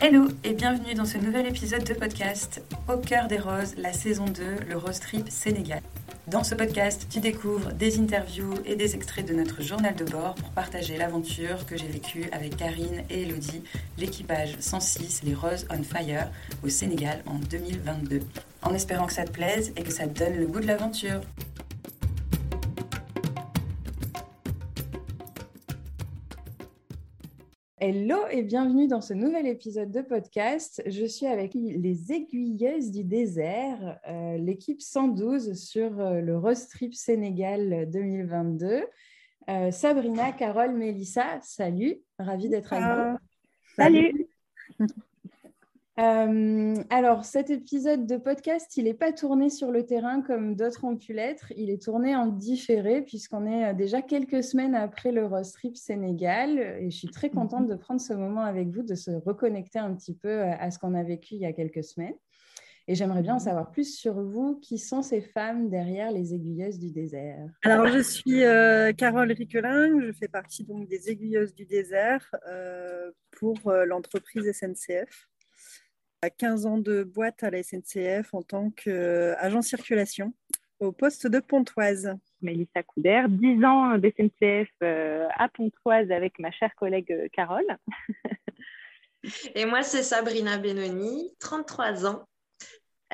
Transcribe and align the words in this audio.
Hello 0.00 0.28
et 0.44 0.52
bienvenue 0.52 0.94
dans 0.94 1.04
ce 1.04 1.18
nouvel 1.18 1.48
épisode 1.48 1.82
de 1.82 1.92
podcast 1.92 2.62
Au 2.88 2.98
cœur 2.98 3.26
des 3.26 3.38
roses, 3.38 3.74
la 3.76 3.92
saison 3.92 4.26
2, 4.26 4.42
le 4.68 4.76
Rose 4.76 5.00
Trip 5.00 5.28
Sénégal. 5.28 5.80
Dans 6.28 6.44
ce 6.44 6.54
podcast, 6.54 7.08
tu 7.10 7.18
découvres 7.18 7.72
des 7.72 7.98
interviews 7.98 8.54
et 8.64 8.76
des 8.76 8.94
extraits 8.94 9.26
de 9.26 9.34
notre 9.34 9.60
journal 9.60 9.96
de 9.96 10.04
bord 10.04 10.36
pour 10.36 10.50
partager 10.50 10.96
l'aventure 10.98 11.66
que 11.66 11.76
j'ai 11.76 11.88
vécue 11.88 12.26
avec 12.30 12.56
Karine 12.56 13.02
et 13.10 13.22
Elodie, 13.22 13.64
l'équipage 13.98 14.54
106 14.60 15.22
Les 15.24 15.34
Roses 15.34 15.66
on 15.68 15.82
Fire 15.82 16.28
au 16.62 16.68
Sénégal 16.68 17.24
en 17.26 17.40
2022. 17.50 18.20
En 18.62 18.74
espérant 18.74 19.06
que 19.06 19.12
ça 19.12 19.24
te 19.24 19.32
plaise 19.32 19.72
et 19.76 19.82
que 19.82 19.90
ça 19.90 20.06
te 20.06 20.16
donne 20.16 20.36
le 20.36 20.46
goût 20.46 20.60
de 20.60 20.66
l'aventure. 20.66 21.22
Hello 27.80 28.26
et 28.32 28.42
bienvenue 28.42 28.88
dans 28.88 29.00
ce 29.00 29.14
nouvel 29.14 29.46
épisode 29.46 29.92
de 29.92 30.02
podcast. 30.02 30.82
Je 30.86 31.04
suis 31.04 31.26
avec 31.26 31.54
les 31.54 32.12
aiguilleuses 32.12 32.90
du 32.90 33.04
désert, 33.04 34.00
euh, 34.08 34.36
l'équipe 34.36 34.80
112 34.80 35.54
sur 35.54 36.00
euh, 36.00 36.20
le 36.20 36.36
Rose 36.36 36.66
Trip 36.66 36.92
Sénégal 36.92 37.88
2022. 37.88 38.82
Euh, 39.48 39.70
Sabrina, 39.70 40.32
Carole, 40.32 40.72
Mélissa, 40.72 41.38
salut, 41.40 42.00
ravie 42.18 42.48
d'être 42.48 42.72
avec 42.72 43.12
vous. 43.12 43.18
Salut. 43.76 44.28
Euh, 45.98 46.74
alors, 46.90 47.24
cet 47.24 47.50
épisode 47.50 48.06
de 48.06 48.16
podcast, 48.18 48.76
il 48.76 48.84
n'est 48.84 48.94
pas 48.94 49.12
tourné 49.12 49.50
sur 49.50 49.72
le 49.72 49.84
terrain 49.84 50.22
comme 50.22 50.54
d'autres 50.54 50.84
ont 50.84 50.96
pu 50.96 51.12
l'être. 51.12 51.52
Il 51.56 51.70
est 51.70 51.82
tourné 51.82 52.14
en 52.14 52.26
différé 52.26 53.02
puisqu'on 53.02 53.46
est 53.46 53.70
euh, 53.70 53.72
déjà 53.72 54.00
quelques 54.00 54.44
semaines 54.44 54.76
après 54.76 55.10
le 55.10 55.26
Road 55.26 55.44
Trip 55.52 55.76
Sénégal. 55.76 56.60
Et 56.80 56.90
je 56.90 56.96
suis 56.96 57.08
très 57.08 57.30
contente 57.30 57.62
mhm. 57.62 57.70
de 57.70 57.74
prendre 57.74 58.00
ce 58.00 58.12
moment 58.12 58.42
avec 58.42 58.68
vous, 58.68 58.84
de 58.84 58.94
se 58.94 59.10
reconnecter 59.10 59.80
un 59.80 59.92
petit 59.92 60.14
peu 60.14 60.28
euh, 60.28 60.52
à 60.60 60.70
ce 60.70 60.78
qu'on 60.78 60.94
a 60.94 61.02
vécu 61.02 61.34
il 61.34 61.40
y 61.40 61.46
a 61.46 61.52
quelques 61.52 61.82
semaines. 61.82 62.14
Et 62.86 62.94
j'aimerais 62.94 63.22
bien 63.22 63.32
en 63.34 63.38
mhm. 63.38 63.44
savoir 63.44 63.72
plus 63.72 63.92
sur 63.98 64.22
vous. 64.22 64.60
Qui 64.62 64.78
sont 64.78 65.02
ces 65.02 65.20
femmes 65.20 65.68
derrière 65.68 66.12
les 66.12 66.32
aiguilleuses 66.32 66.78
du 66.78 66.92
désert? 66.92 67.44
Alors, 67.64 67.88
je 67.88 67.98
suis 67.98 68.42
Carole 68.96 69.32
Riquelin. 69.32 70.00
Je 70.00 70.12
fais 70.12 70.28
partie 70.28 70.64
donc 70.64 70.88
des 70.88 71.10
aiguilleuses 71.10 71.54
du 71.56 71.66
désert 71.66 72.24
pour 73.32 73.72
l'entreprise 73.84 74.50
SNCF 74.52 75.27
à 76.22 76.30
15 76.30 76.66
ans 76.66 76.78
de 76.78 77.04
boîte 77.04 77.42
à 77.42 77.50
la 77.50 77.62
SNCF 77.62 78.34
en 78.34 78.42
tant 78.42 78.70
qu'agent 78.70 79.62
circulation 79.62 80.32
au 80.80 80.92
poste 80.92 81.26
de 81.26 81.40
Pontoise. 81.40 82.14
Mélissa 82.40 82.82
Couder, 82.84 83.24
10 83.28 83.64
ans 83.64 83.98
de 83.98 84.12
SNCF 84.16 84.70
euh, 84.82 85.26
à 85.34 85.48
Pontoise 85.48 86.10
avec 86.10 86.38
ma 86.38 86.52
chère 86.52 86.74
collègue 86.76 87.10
euh, 87.10 87.28
Carole. 87.32 87.66
Et 89.56 89.64
moi, 89.64 89.82
c'est 89.82 90.04
Sabrina 90.04 90.56
Benoni, 90.58 91.34
33 91.40 92.06
ans, 92.06 92.28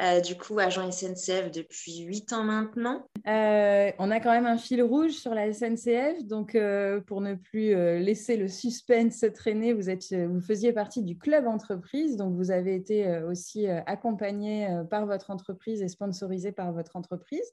euh, 0.00 0.20
du 0.20 0.36
coup, 0.36 0.58
agent 0.58 0.90
SNCF 0.90 1.52
depuis 1.52 2.00
8 2.00 2.32
ans 2.32 2.42
maintenant. 2.42 3.06
Euh, 3.28 3.92
on 3.98 4.10
a 4.10 4.18
quand 4.18 4.32
même 4.32 4.46
un 4.46 4.58
fil 4.58 4.82
rouge 4.82 5.12
sur 5.12 5.34
la 5.34 5.52
SNCF. 5.52 6.24
Donc, 6.24 6.56
euh, 6.56 7.00
pour 7.00 7.20
ne 7.20 7.34
plus 7.34 7.74
laisser 8.00 8.36
le 8.36 8.48
suspense 8.48 9.24
traîner, 9.34 9.72
vous, 9.72 9.90
êtes, 9.90 10.12
vous 10.12 10.40
faisiez 10.40 10.72
partie 10.72 11.02
du 11.02 11.16
club 11.16 11.46
entreprise. 11.46 12.16
Donc, 12.16 12.34
vous 12.34 12.50
avez 12.50 12.74
été 12.74 13.18
aussi 13.22 13.68
accompagné 13.68 14.68
par 14.90 15.06
votre 15.06 15.30
entreprise 15.30 15.80
et 15.82 15.88
sponsorisé 15.88 16.50
par 16.50 16.72
votre 16.72 16.96
entreprise. 16.96 17.52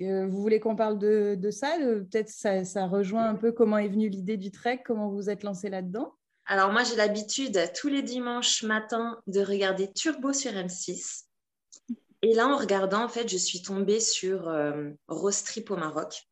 vous 0.00 0.40
voulez 0.40 0.60
qu'on 0.60 0.76
parle 0.76 0.98
de, 0.98 1.50
ça 1.50 1.76
Peut-être 1.78 2.28
ça, 2.28 2.64
ça 2.64 2.86
rejoint 2.86 3.28
un 3.28 3.34
peu 3.34 3.50
comment 3.50 3.78
est 3.78 3.88
venue 3.88 4.08
l'idée 4.08 4.36
du 4.36 4.52
trek, 4.52 4.82
comment 4.84 5.08
vous 5.08 5.16
vous 5.16 5.30
êtes 5.30 5.42
lancé 5.42 5.70
là-dedans? 5.70 6.14
Alors 6.46 6.72
moi, 6.72 6.84
j'ai 6.84 6.96
l'habitude 6.96 7.58
tous 7.74 7.88
les 7.88 8.02
dimanches 8.02 8.62
matin 8.62 9.18
de 9.26 9.40
regarder 9.40 9.90
Turbo 9.92 10.32
sur 10.32 10.52
M6. 10.52 11.24
Et 12.24 12.32
là, 12.32 12.48
en 12.48 12.56
regardant, 12.56 13.04
en 13.04 13.08
fait, 13.08 13.28
je 13.28 13.36
suis 13.36 13.60
tombée 13.60 14.00
sur 14.00 14.48
euh, 14.48 14.88
Trip 15.44 15.70
au 15.70 15.76
Maroc. 15.76 16.22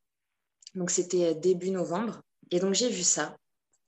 Donc, 0.74 0.90
c'était 0.90 1.34
début 1.34 1.70
novembre. 1.70 2.22
Et 2.50 2.60
donc, 2.60 2.72
j'ai 2.72 2.88
vu 2.88 3.02
ça. 3.02 3.36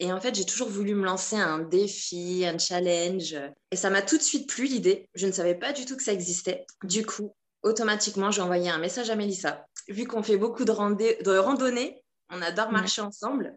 Et 0.00 0.12
en 0.12 0.20
fait, 0.20 0.34
j'ai 0.34 0.44
toujours 0.44 0.68
voulu 0.68 0.94
me 0.94 1.06
lancer 1.06 1.36
un 1.36 1.60
défi, 1.60 2.44
un 2.44 2.58
challenge. 2.58 3.34
Et 3.70 3.76
ça 3.76 3.88
m'a 3.88 4.02
tout 4.02 4.18
de 4.18 4.22
suite 4.22 4.46
plu 4.46 4.66
l'idée. 4.66 5.08
Je 5.14 5.26
ne 5.26 5.32
savais 5.32 5.54
pas 5.54 5.72
du 5.72 5.86
tout 5.86 5.96
que 5.96 6.02
ça 6.02 6.12
existait. 6.12 6.66
Du 6.82 7.06
coup, 7.06 7.34
automatiquement, 7.62 8.30
j'ai 8.30 8.42
envoyé 8.42 8.68
un 8.68 8.76
message 8.76 9.08
à 9.08 9.16
Mélissa. 9.16 9.64
Vu 9.88 10.06
qu'on 10.06 10.22
fait 10.22 10.36
beaucoup 10.36 10.66
de, 10.66 11.22
de 11.24 11.38
randonnées, 11.38 12.02
on 12.28 12.42
adore 12.42 12.70
marcher 12.70 13.00
ensemble. 13.00 13.56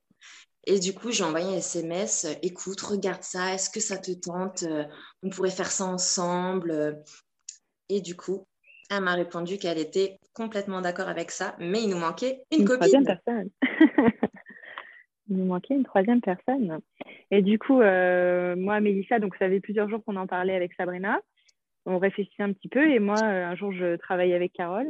Et 0.66 0.80
du 0.80 0.94
coup, 0.94 1.12
j'ai 1.12 1.26
envoyé 1.26 1.48
un 1.48 1.58
SMS. 1.58 2.26
Écoute, 2.42 2.80
regarde 2.80 3.24
ça. 3.24 3.54
Est-ce 3.54 3.70
que 3.70 3.82
ça 3.82 3.98
te 3.98 4.12
tente? 4.12 4.64
On 5.22 5.30
pourrait 5.30 5.52
faire 5.52 5.70
ça 5.70 5.84
ensemble. 5.84 7.04
Et 7.90 8.02
du 8.02 8.16
coup, 8.16 8.46
elle 8.90 9.04
m'a 9.04 9.14
répondu 9.16 9.58
qu'elle 9.58 9.78
était 9.78 10.20
complètement 10.34 10.82
d'accord 10.82 11.10
avec 11.10 11.32
ça, 11.32 11.56
mais 11.60 11.84
il 11.84 11.90
nous 11.90 11.98
manquait 11.98 12.44
une, 12.52 12.66
copine. 12.66 12.78
Troisième 12.78 13.06
personne. 13.06 13.50
il 15.30 15.38
nous 15.38 15.46
manquait 15.46 15.76
une 15.76 15.84
troisième 15.84 16.22
personne. 16.22 16.80
Et 17.32 17.42
du 17.42 17.60
coup, 17.60 17.82
euh, 17.82 18.56
moi, 18.56 18.80
Mélissa, 18.80 19.20
donc 19.20 19.36
ça 19.38 19.50
fait 19.50 19.60
plusieurs 19.60 19.90
jours 19.90 20.04
qu'on 20.06 20.16
en 20.16 20.28
parlait 20.28 20.56
avec 20.56 20.74
Sabrina. 20.74 21.20
On 21.86 22.00
réfléchissait 22.00 22.44
un 22.44 22.54
petit 22.54 22.70
peu 22.70 22.90
et 22.90 23.00
moi, 23.00 23.18
euh, 23.22 23.46
un 23.46 23.56
jour, 23.56 23.72
je 23.72 23.96
travaillais 23.98 24.36
avec 24.36 24.54
Carole. 24.54 24.90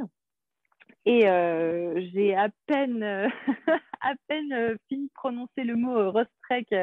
Et 1.06 1.28
euh, 1.28 2.02
j'ai 2.14 2.36
à 2.36 2.50
peine, 2.68 3.04
à 4.02 4.14
peine 4.28 4.78
fini 4.90 5.06
de 5.06 5.14
prononcer 5.14 5.64
le 5.64 5.76
mot 5.76 6.12
Rostrek 6.12 6.74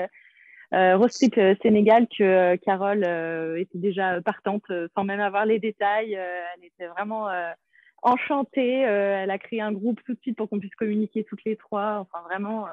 euh, 0.75 0.99
euh, 1.39 1.55
Sénégal 1.63 2.07
que 2.07 2.23
euh, 2.25 2.57
Carole 2.57 3.05
euh, 3.05 3.57
était 3.57 3.79
déjà 3.79 4.21
partante 4.23 4.65
sans 4.95 5.05
même 5.05 5.21
avoir 5.21 5.47
les 5.47 5.59
détails. 5.59 6.15
elle 6.15 6.65
était 6.65 6.89
vraiment 6.89 7.29
enchantée. 8.03 8.81
elle 8.81 9.31
a 9.31 9.39
créé 9.39 9.61
un 9.61 9.73
groupe 9.73 10.01
tout 10.05 10.15
de 10.15 10.21
suite 10.21 10.37
pour 10.37 10.49
qu'on 10.49 10.59
puisse 10.59 10.75
communiquer 10.75 11.25
toutes 11.25 11.45
les 11.45 11.57
trois. 11.57 11.99
Enfin, 12.01 12.23
vraiment, 12.29 12.67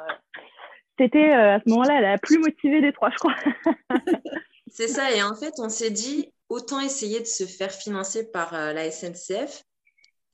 c'était 1.00 1.32
à 1.32 1.60
ce 1.60 1.70
moment-là 1.70 2.02
la 2.02 2.18
plus 2.18 2.40
motivée 2.40 2.82
des 2.82 2.92
trois, 2.92 3.10
je 3.12 3.18
crois. 3.18 3.36
C'est 4.68 4.88
ça. 4.88 5.12
Et 5.12 5.22
en 5.22 5.36
fait, 5.36 5.54
on 5.60 5.70
s'est 5.70 5.92
dit, 5.92 6.32
autant 6.50 6.80
essayer 6.80 7.20
de 7.20 7.26
se 7.26 7.46
faire 7.46 7.72
financer 7.72 8.32
par 8.32 8.54
la 8.54 8.90
SNCF. 8.90 9.64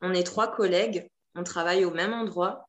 On 0.02 0.14
est 0.14 0.24
trois 0.24 0.52
collègues, 0.52 1.08
on 1.36 1.44
travaille 1.44 1.86
au 1.86 1.92
même 1.92 2.14
endroit. 2.14 2.67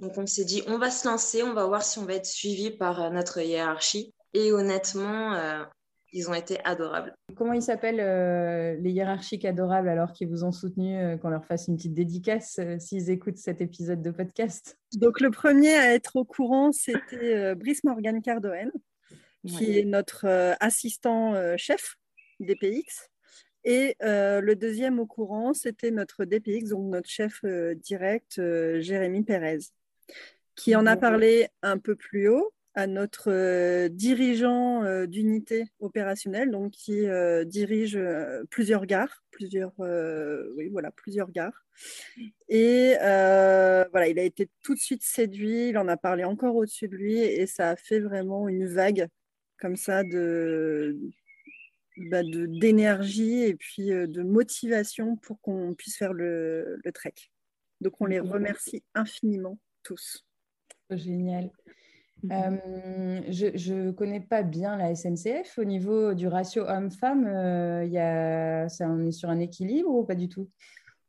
Donc 0.00 0.12
on 0.16 0.26
s'est 0.26 0.44
dit, 0.44 0.62
on 0.66 0.78
va 0.78 0.90
se 0.90 1.08
lancer, 1.08 1.42
on 1.42 1.54
va 1.54 1.66
voir 1.66 1.82
si 1.82 1.98
on 1.98 2.04
va 2.04 2.14
être 2.14 2.26
suivi 2.26 2.70
par 2.70 3.02
euh, 3.02 3.10
notre 3.10 3.40
hiérarchie. 3.40 4.14
Et 4.34 4.52
honnêtement, 4.52 5.34
euh, 5.34 5.64
ils 6.12 6.28
ont 6.28 6.34
été 6.34 6.58
adorables. 6.64 7.14
Comment 7.36 7.52
ils 7.52 7.62
s'appellent 7.62 8.00
euh, 8.00 8.76
les 8.80 8.90
hiérarchiques 8.90 9.44
adorables 9.44 9.88
alors 9.88 10.12
qu'ils 10.12 10.28
vous 10.28 10.44
ont 10.44 10.52
soutenu 10.52 11.18
qu'on 11.20 11.30
leur 11.30 11.44
fasse 11.44 11.68
une 11.68 11.76
petite 11.76 11.94
dédicace 11.94 12.60
s'ils 12.78 13.10
écoutent 13.10 13.38
cet 13.38 13.60
épisode 13.60 14.02
de 14.02 14.10
podcast? 14.10 14.78
Donc 14.94 15.20
le 15.20 15.30
premier 15.30 15.74
à 15.74 15.94
être 15.94 16.16
au 16.16 16.24
courant, 16.24 16.72
c'était 16.72 17.54
Brice 17.54 17.84
Morgan 17.84 18.20
Cardoen, 18.22 18.70
qui 19.46 19.78
est 19.78 19.84
notre 19.84 20.26
assistant 20.60 21.34
chef 21.56 21.96
DPX. 22.40 23.08
Et 23.70 23.96
le 24.00 24.54
deuxième 24.54 24.98
au 24.98 25.04
courant, 25.04 25.52
c'était 25.52 25.90
notre 25.90 26.24
DPX, 26.24 26.70
donc 26.70 26.90
notre 26.90 27.08
chef 27.08 27.44
direct, 27.44 28.40
Jérémy 28.80 29.24
Pérez 29.24 29.58
qui 30.58 30.74
en 30.74 30.86
a 30.86 30.96
parlé 30.96 31.48
un 31.62 31.78
peu 31.78 31.94
plus 31.94 32.28
haut 32.28 32.52
à 32.74 32.86
notre 32.86 33.30
euh, 33.30 33.88
dirigeant 33.88 34.84
euh, 34.84 35.06
d'unité 35.06 35.66
opérationnelle, 35.78 36.50
donc 36.50 36.72
qui 36.72 37.06
euh, 37.06 37.44
dirige 37.44 37.98
plusieurs 38.50 38.84
gares, 38.84 39.22
plusieurs, 39.30 39.72
oui, 40.56 40.68
voilà, 40.68 40.90
plusieurs 40.90 41.30
gares. 41.30 41.64
Et 42.48 42.94
voilà, 42.98 44.08
il 44.08 44.18
a 44.18 44.24
été 44.24 44.48
tout 44.62 44.74
de 44.74 44.80
suite 44.80 45.04
séduit, 45.04 45.68
il 45.68 45.78
en 45.78 45.86
a 45.88 45.96
parlé 45.96 46.24
encore 46.24 46.56
au-dessus 46.56 46.88
de 46.88 46.96
lui, 46.96 47.18
et 47.18 47.46
ça 47.46 47.70
a 47.70 47.76
fait 47.76 48.00
vraiment 48.00 48.48
une 48.48 48.66
vague 48.66 49.08
comme 49.60 49.76
ça 49.76 50.02
de 50.02 50.98
bah, 52.10 52.22
d'énergie 52.22 53.42
et 53.42 53.54
puis 53.54 53.88
de 53.88 54.22
motivation 54.22 55.16
pour 55.16 55.40
qu'on 55.40 55.74
puisse 55.74 55.96
faire 55.96 56.12
le, 56.12 56.78
le 56.84 56.92
trek. 56.92 57.14
Donc 57.80 58.00
on 58.00 58.06
les 58.06 58.20
remercie 58.20 58.82
infiniment 58.94 59.58
tous. 59.82 60.26
Génial. 60.90 61.50
Mhm. 62.22 62.32
Euh, 62.32 63.20
je 63.30 63.74
ne 63.74 63.90
connais 63.92 64.20
pas 64.20 64.42
bien 64.42 64.76
la 64.76 64.94
SNCF. 64.94 65.58
Au 65.58 65.64
niveau 65.64 66.14
du 66.14 66.26
ratio 66.26 66.64
homme-femme, 66.64 67.26
euh, 67.26 68.68
ça, 68.68 68.88
on 68.88 69.06
est 69.06 69.12
sur 69.12 69.30
un 69.30 69.38
équilibre 69.38 69.90
ou 69.90 70.04
pas 70.04 70.14
du 70.14 70.28
tout? 70.28 70.50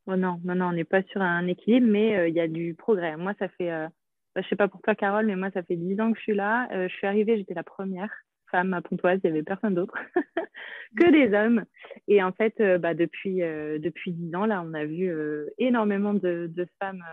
Oh 0.06 0.16
Non, 0.16 0.40
non, 0.44 0.56
non, 0.56 0.66
on 0.68 0.74
n'est 0.74 0.84
pas 0.84 1.04
sur 1.04 1.22
un 1.22 1.48
équilibre, 1.48 1.88
mais 1.88 2.16
euh, 2.16 2.28
il 2.28 2.36
y 2.36 2.40
a 2.40 2.48
du 2.48 2.76
progrès. 2.76 3.18
Moi, 3.18 3.34
ça 3.40 3.48
fait, 3.50 3.70
bah, 3.70 3.90
je 4.36 4.42
ne 4.42 4.48
sais 4.50 4.56
pas 4.56 4.68
pour 4.68 4.82
toi, 4.82 4.96
Carole, 4.96 5.26
mais 5.26 5.36
moi, 5.36 5.50
ça 5.52 5.64
fait 5.64 5.76
10 5.76 6.00
ans 6.00 6.12
que 6.12 6.18
je 6.18 6.24
suis 6.24 6.36
là. 6.36 6.68
je 6.72 6.94
suis 6.94 7.08
arrivée, 7.08 7.38
j'étais 7.38 7.54
la 7.54 7.64
première 7.64 8.12
femme 8.52 8.74
à 8.74 8.82
Pontoise, 8.82 9.20
il 9.24 9.32
n'y 9.32 9.38
avait 9.38 9.44
personne 9.44 9.76
d'autre 9.76 9.98
que 10.98 11.12
des 11.12 11.36
hommes. 11.36 11.64
Et 12.08 12.24
en 12.24 12.32
fait, 12.32 12.62
bah, 12.80 12.94
depuis, 12.94 13.38
depuis 13.40 14.12
10 14.12 14.36
ans, 14.36 14.46
là, 14.46 14.64
on 14.66 14.74
a 14.74 14.86
vu 14.86 15.12
énormément 15.58 16.14
de, 16.14 16.50
de 16.54 16.68
femmes 16.80 17.04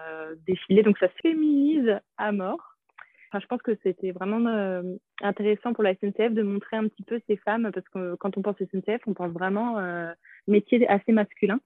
défiler. 0.47 0.83
Donc, 0.83 0.99
ça 0.99 1.09
se 1.09 1.21
féminise 1.23 2.01
à 2.17 2.33
mort. 2.33 2.77
je 3.39 3.47
pense 3.47 3.63
que 3.63 3.77
c'était 3.83 4.13
vraiment 4.13 4.47
euh, 4.47 4.83
intéressant 5.23 5.73
pour 5.73 5.85
la 5.85 5.95
SNCF 5.95 6.33
de 6.33 6.43
montrer 6.43 6.77
un 6.77 6.89
petit 6.89 7.03
peu 7.03 7.21
ces 7.27 7.37
femmes, 7.37 7.71
parce 7.73 7.89
que 7.89 8.15
quand 8.17 8.37
on 8.37 8.43
pense 8.43 8.57
SNCF, 8.57 9.03
on 9.07 9.15
pense 9.15 9.33
vraiment 9.33 9.79
euh, 9.79 10.13
métier 10.47 10.87
assez 10.89 11.13
masculin. 11.13 11.61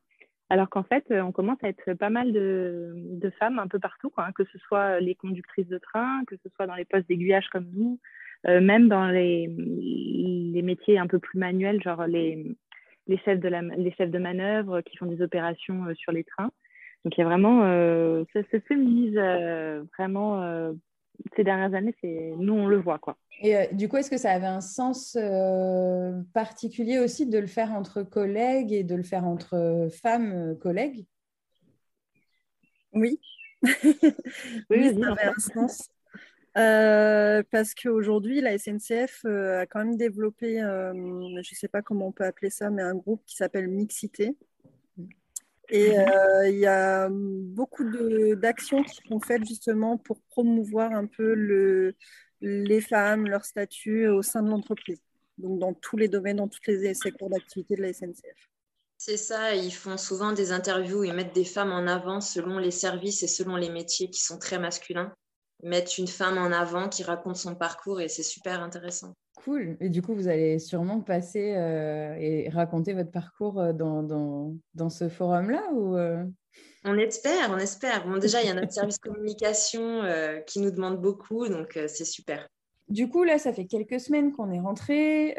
Alors 0.52 0.68
qu'en 0.68 0.82
fait, 0.82 1.04
on 1.10 1.30
commence 1.30 1.62
à 1.62 1.68
être 1.68 1.94
pas 1.94 2.10
mal 2.10 2.32
de, 2.32 2.92
de 2.96 3.30
femmes 3.30 3.60
un 3.60 3.68
peu 3.68 3.78
partout, 3.78 4.10
quoi, 4.10 4.26
hein, 4.26 4.32
que 4.32 4.44
ce 4.44 4.58
soit 4.58 4.98
les 4.98 5.14
conductrices 5.14 5.68
de 5.68 5.78
train, 5.78 6.24
que 6.26 6.34
ce 6.42 6.48
soit 6.56 6.66
dans 6.66 6.74
les 6.74 6.84
postes 6.84 7.08
d'aiguillage 7.08 7.46
comme 7.50 7.68
nous, 7.72 8.00
euh, 8.46 8.60
même 8.60 8.88
dans 8.88 9.06
les, 9.06 9.46
les 9.48 10.62
métiers 10.62 10.98
un 10.98 11.06
peu 11.06 11.18
plus 11.18 11.38
manuels, 11.38 11.82
genre 11.82 12.06
les, 12.06 12.56
les, 13.06 13.18
chefs 13.18 13.40
de 13.40 13.48
la, 13.48 13.62
les 13.62 13.92
chefs 13.92 14.10
de 14.10 14.18
manœuvre 14.18 14.80
qui 14.80 14.96
font 14.96 15.06
des 15.06 15.22
opérations 15.22 15.86
sur 15.94 16.12
les 16.12 16.24
trains. 16.24 16.50
Donc 17.04 17.16
il 17.16 17.20
y 17.20 17.22
a 17.22 17.26
vraiment, 17.26 17.60
ça 18.32 18.40
se 18.52 18.60
féminise 18.60 19.18
vraiment 19.96 20.74
ces 21.36 21.44
dernières 21.44 21.74
années, 21.74 21.94
c'est 22.00 22.32
nous 22.36 22.54
on 22.54 22.66
le 22.66 22.78
voit 22.78 22.98
quoi. 22.98 23.16
Et 23.42 23.56
euh, 23.56 23.66
du 23.72 23.88
coup, 23.88 23.96
est-ce 23.96 24.10
que 24.10 24.18
ça 24.18 24.32
avait 24.32 24.46
un 24.46 24.60
sens 24.60 25.16
euh, 25.18 26.20
particulier 26.34 26.98
aussi 26.98 27.26
de 27.26 27.38
le 27.38 27.46
faire 27.46 27.72
entre 27.72 28.02
collègues 28.02 28.72
et 28.72 28.84
de 28.84 28.94
le 28.94 29.02
faire 29.02 29.24
entre 29.24 29.88
femmes 30.02 30.32
euh, 30.32 30.54
collègues? 30.54 31.06
Oui, 32.92 33.20
oui, 34.70 34.94
ça 35.00 35.12
avait 35.12 35.24
un 35.24 35.38
sens. 35.38 35.90
Parce 36.54 37.74
qu'aujourd'hui, 37.74 38.40
la 38.40 38.58
SNCF 38.58 39.24
a 39.24 39.66
quand 39.66 39.84
même 39.84 39.96
développé, 39.96 40.58
je 40.58 41.38
ne 41.38 41.42
sais 41.42 41.68
pas 41.68 41.82
comment 41.82 42.08
on 42.08 42.12
peut 42.12 42.24
appeler 42.24 42.50
ça, 42.50 42.70
mais 42.70 42.82
un 42.82 42.94
groupe 42.94 43.22
qui 43.26 43.36
s'appelle 43.36 43.68
Mixité, 43.68 44.36
et 45.70 45.96
euh, 45.96 46.48
il 46.48 46.58
y 46.58 46.66
a 46.66 47.08
beaucoup 47.10 47.84
d'actions 48.34 48.82
qui 48.82 48.96
sont 49.08 49.20
faites 49.20 49.46
justement 49.46 49.98
pour 49.98 50.20
promouvoir 50.22 50.92
un 50.92 51.06
peu 51.06 51.32
le, 51.34 51.94
les 52.40 52.80
femmes, 52.80 53.28
leur 53.28 53.44
statut 53.44 54.08
au 54.08 54.22
sein 54.22 54.42
de 54.42 54.50
l'entreprise. 54.50 55.00
Donc 55.38 55.60
dans 55.60 55.72
tous 55.72 55.96
les 55.96 56.08
domaines, 56.08 56.38
dans 56.38 56.48
tous 56.48 56.60
les 56.66 56.92
secteurs 56.94 57.30
d'activité 57.30 57.76
de 57.76 57.82
la 57.82 57.92
SNCF. 57.92 58.48
C'est 58.98 59.16
ça, 59.16 59.54
ils 59.54 59.72
font 59.72 59.96
souvent 59.96 60.32
des 60.32 60.50
interviews, 60.52 61.04
ils 61.04 61.14
mettent 61.14 61.34
des 61.34 61.44
femmes 61.44 61.72
en 61.72 61.86
avant 61.86 62.20
selon 62.20 62.58
les 62.58 62.72
services 62.72 63.22
et 63.22 63.28
selon 63.28 63.56
les 63.56 63.70
métiers 63.70 64.10
qui 64.10 64.20
sont 64.20 64.38
très 64.38 64.58
masculins. 64.58 65.14
Mettent 65.62 65.98
une 65.98 66.06
femme 66.06 66.38
en 66.38 66.52
avant 66.52 66.88
qui 66.88 67.02
raconte 67.02 67.36
son 67.36 67.54
parcours 67.54 68.00
et 68.00 68.08
c'est 68.08 68.22
super 68.22 68.62
intéressant. 68.62 69.14
Cool. 69.44 69.76
Et 69.80 69.88
du 69.88 70.02
coup, 70.02 70.14
vous 70.14 70.28
allez 70.28 70.58
sûrement 70.58 71.00
passer 71.00 71.54
euh, 71.56 72.14
et 72.18 72.48
raconter 72.50 72.92
votre 72.92 73.10
parcours 73.10 73.58
euh, 73.60 73.72
dans, 73.72 74.02
dans, 74.02 74.54
dans 74.74 74.90
ce 74.90 75.08
forum-là 75.08 75.70
ou 75.72 75.96
euh? 75.96 76.24
On 76.84 76.96
espère, 76.96 77.50
on 77.50 77.58
espère. 77.58 78.06
Bon, 78.06 78.18
déjà, 78.18 78.42
il 78.42 78.48
y 78.48 78.50
a 78.50 78.54
notre 78.54 78.72
service 78.72 78.98
communication 78.98 80.02
qui 80.46 80.60
nous 80.60 80.70
demande 80.70 81.00
beaucoup, 81.00 81.46
donc 81.48 81.78
c'est 81.88 82.04
super. 82.04 82.48
Du 82.90 83.08
coup, 83.08 83.22
là, 83.22 83.38
ça 83.38 83.52
fait 83.52 83.66
quelques 83.66 84.00
semaines 84.00 84.32
qu'on 84.32 84.50
est 84.50 84.60
rentré. 84.60 85.34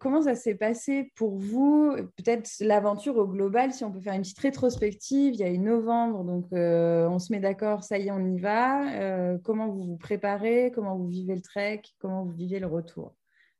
comment 0.00 0.22
ça 0.22 0.34
s'est 0.34 0.54
passé 0.54 1.10
pour 1.16 1.38
vous? 1.38 1.96
Peut-être 2.16 2.48
l'aventure 2.60 3.16
au 3.16 3.26
global, 3.26 3.72
si 3.72 3.84
on 3.84 3.90
peut 3.90 4.00
faire 4.00 4.12
une 4.12 4.20
petite 4.20 4.38
rétrospective. 4.38 5.34
Il 5.34 5.40
y 5.40 5.44
a 5.44 5.48
eu 5.48 5.58
novembre, 5.58 6.24
donc 6.24 6.46
on 6.52 7.18
se 7.18 7.32
met 7.32 7.40
d'accord, 7.40 7.82
ça 7.82 7.96
y 7.96 8.08
est, 8.08 8.10
on 8.10 8.24
y 8.26 8.38
va. 8.38 9.38
comment 9.44 9.68
vous 9.68 9.82
vous 9.82 9.96
préparez? 9.96 10.70
Comment 10.74 10.94
vous 10.94 11.08
vivez 11.08 11.34
le 11.34 11.40
trek? 11.42 11.80
Comment 11.98 12.22
vous 12.22 12.32
vivez 12.32 12.60
le 12.60 12.66
retour? 12.66 13.14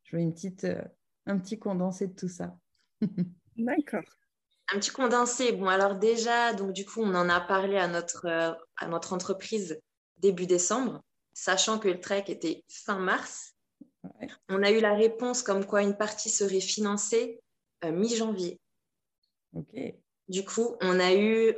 Je 0.05 0.15
veux 0.15 0.21
une 0.21 0.33
petite, 0.33 0.63
euh, 0.63 0.81
un 1.25 1.37
petit 1.37 1.59
condensé 1.59 2.07
de 2.07 2.13
tout 2.13 2.29
ça. 2.29 2.55
D'accord. 3.57 4.03
Un 4.73 4.79
petit 4.79 4.91
condensé. 4.91 5.51
Bon, 5.51 5.67
alors 5.67 5.95
déjà, 5.95 6.53
donc 6.53 6.73
du 6.73 6.85
coup, 6.85 7.01
on 7.01 7.13
en 7.15 7.29
a 7.29 7.41
parlé 7.41 7.77
à 7.77 7.87
notre, 7.87 8.25
euh, 8.25 8.53
à 8.77 8.87
notre 8.87 9.13
entreprise 9.13 9.79
début 10.17 10.45
décembre, 10.45 11.03
sachant 11.35 11.77
que 11.77 11.87
le 11.87 11.99
trek 11.99 12.25
était 12.29 12.63
fin 12.67 12.97
mars. 12.97 13.53
On 14.49 14.63
a 14.63 14.71
eu 14.71 14.79
la 14.79 14.95
réponse 14.95 15.43
comme 15.43 15.65
quoi 15.65 15.83
une 15.83 15.95
partie 15.95 16.29
serait 16.29 16.59
financée 16.59 17.39
euh, 17.83 17.91
mi-janvier. 17.91 18.59
Du 20.27 20.43
coup, 20.43 20.75
on 20.81 20.99
a 20.99 21.13
eu 21.13 21.53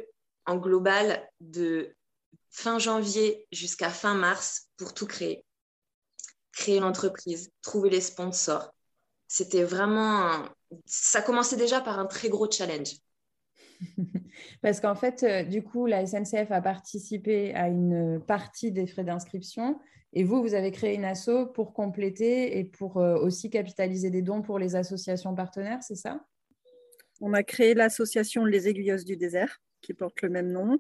en 0.46 0.58
global 0.58 1.26
de 1.40 1.96
fin 2.50 2.80
janvier 2.80 3.48
jusqu'à 3.54 3.90
fin 3.90 4.16
mars 4.16 4.68
pour 4.76 4.94
tout 4.94 5.08
créer 5.08 5.46
créer 6.58 6.80
l'entreprise, 6.80 7.52
trouver 7.62 7.90
les 7.90 8.02
sponsors. 8.02 8.74
C'était 9.28 9.64
vraiment, 9.64 10.50
ça 10.86 11.22
commençait 11.22 11.56
déjà 11.56 11.82
par 11.82 12.00
un 12.00 12.08
très 12.08 12.30
gros 12.30 12.50
challenge. 12.50 12.96
Parce 14.62 14.80
qu'en 14.80 14.96
fait, 14.96 15.24
euh, 15.24 15.44
du 15.44 15.64
coup, 15.64 15.86
la 15.86 16.06
SNCF 16.06 16.52
a 16.52 16.62
participé 16.62 17.54
à 17.54 17.68
une 17.68 18.22
partie 18.26 18.72
des 18.72 18.88
frais 18.88 19.04
d'inscription 19.04 19.80
et 20.14 20.24
vous, 20.24 20.42
vous 20.42 20.54
avez 20.54 20.72
créé 20.72 20.96
une 20.96 21.06
asso 21.06 21.52
pour 21.54 21.74
compléter 21.74 22.58
et 22.58 22.64
pour 22.64 22.98
euh, 22.98 23.18
aussi 23.18 23.50
capitaliser 23.50 24.10
des 24.10 24.22
dons 24.22 24.42
pour 24.42 24.58
les 24.58 24.76
associations 24.76 25.36
partenaires, 25.36 25.84
c'est 25.84 25.96
ça? 25.96 26.26
On 27.20 27.34
a 27.34 27.44
créé 27.44 27.74
l'association 27.74 28.46
Les 28.46 28.68
Aiguilleuses 28.68 29.06
du 29.06 29.18
désert, 29.18 29.62
qui 29.82 29.94
porte 29.94 30.22
le 30.22 30.30
même 30.30 30.52
nom, 30.52 30.80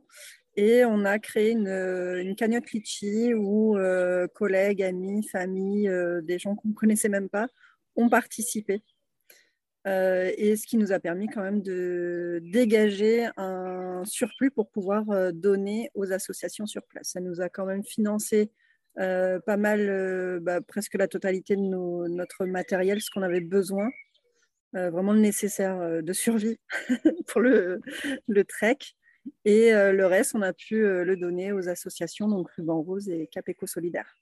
et 0.56 0.86
on 0.86 1.06
a 1.06 1.20
créé 1.20 1.52
une, 1.52 2.36
cagnotte 2.36 2.72
Litchi 2.72 3.34
où 3.34 3.78
euh, 3.78 4.28
collègues, 4.28 4.82
amis, 4.82 5.28
famille, 5.28 5.88
euh, 5.88 6.22
des 6.22 6.40
gens 6.40 6.56
qu'on 6.56 6.70
ne 6.70 6.74
connaissait 6.74 7.10
même 7.10 7.30
pas 7.30 7.48
ont 7.96 8.10
participé. 8.10 8.82
Euh, 9.88 10.32
et 10.38 10.56
ce 10.56 10.68
qui 10.68 10.78
nous 10.78 10.92
a 10.92 11.00
permis 11.00 11.28
quand 11.28 11.42
même 11.42 11.62
de 11.62 12.40
dégager 12.44 13.28
un 13.38 14.04
surplus 14.06 14.52
pour 14.52 14.70
pouvoir 14.70 15.06
donner 15.34 15.90
aux 15.96 16.12
associations 16.12 16.68
sur 16.68 16.84
place. 16.84 17.12
Ça 17.14 17.22
nous 17.22 17.42
a 17.42 17.50
quand 17.50 17.66
même 17.66 17.84
financé 17.84 18.52
pas 18.96 19.58
mal, 19.58 20.40
bah, 20.42 20.60
presque 20.62 20.96
la 20.96 21.08
totalité 21.08 21.56
de 21.56 21.62
notre 21.62 22.46
matériel, 22.46 23.00
ce 23.00 23.10
qu'on 23.12 23.22
avait 23.22 23.42
besoin. 23.42 23.90
vraiment 24.74 25.14
le 25.14 25.20
nécessaire 25.20 26.02
de 26.04 26.14
survie 26.14 26.60
pour 27.28 27.42
le, 27.42 27.80
trek. 28.46 28.78
Et 29.46 29.74
euh, 29.74 29.94
le 29.94 30.06
reste, 30.06 30.36
on 30.36 30.42
a 30.42 30.54
pu 30.54 30.86
euh, 30.86 31.04
le 31.04 31.18
donner 31.18 31.52
aux 31.52 31.70
associations, 31.70 32.28
donc 32.28 32.50
Ruban 32.52 32.82
Rose 32.82 33.10
et 33.10 33.28
Capeco 33.28 33.68
Solidaire. 33.68 34.16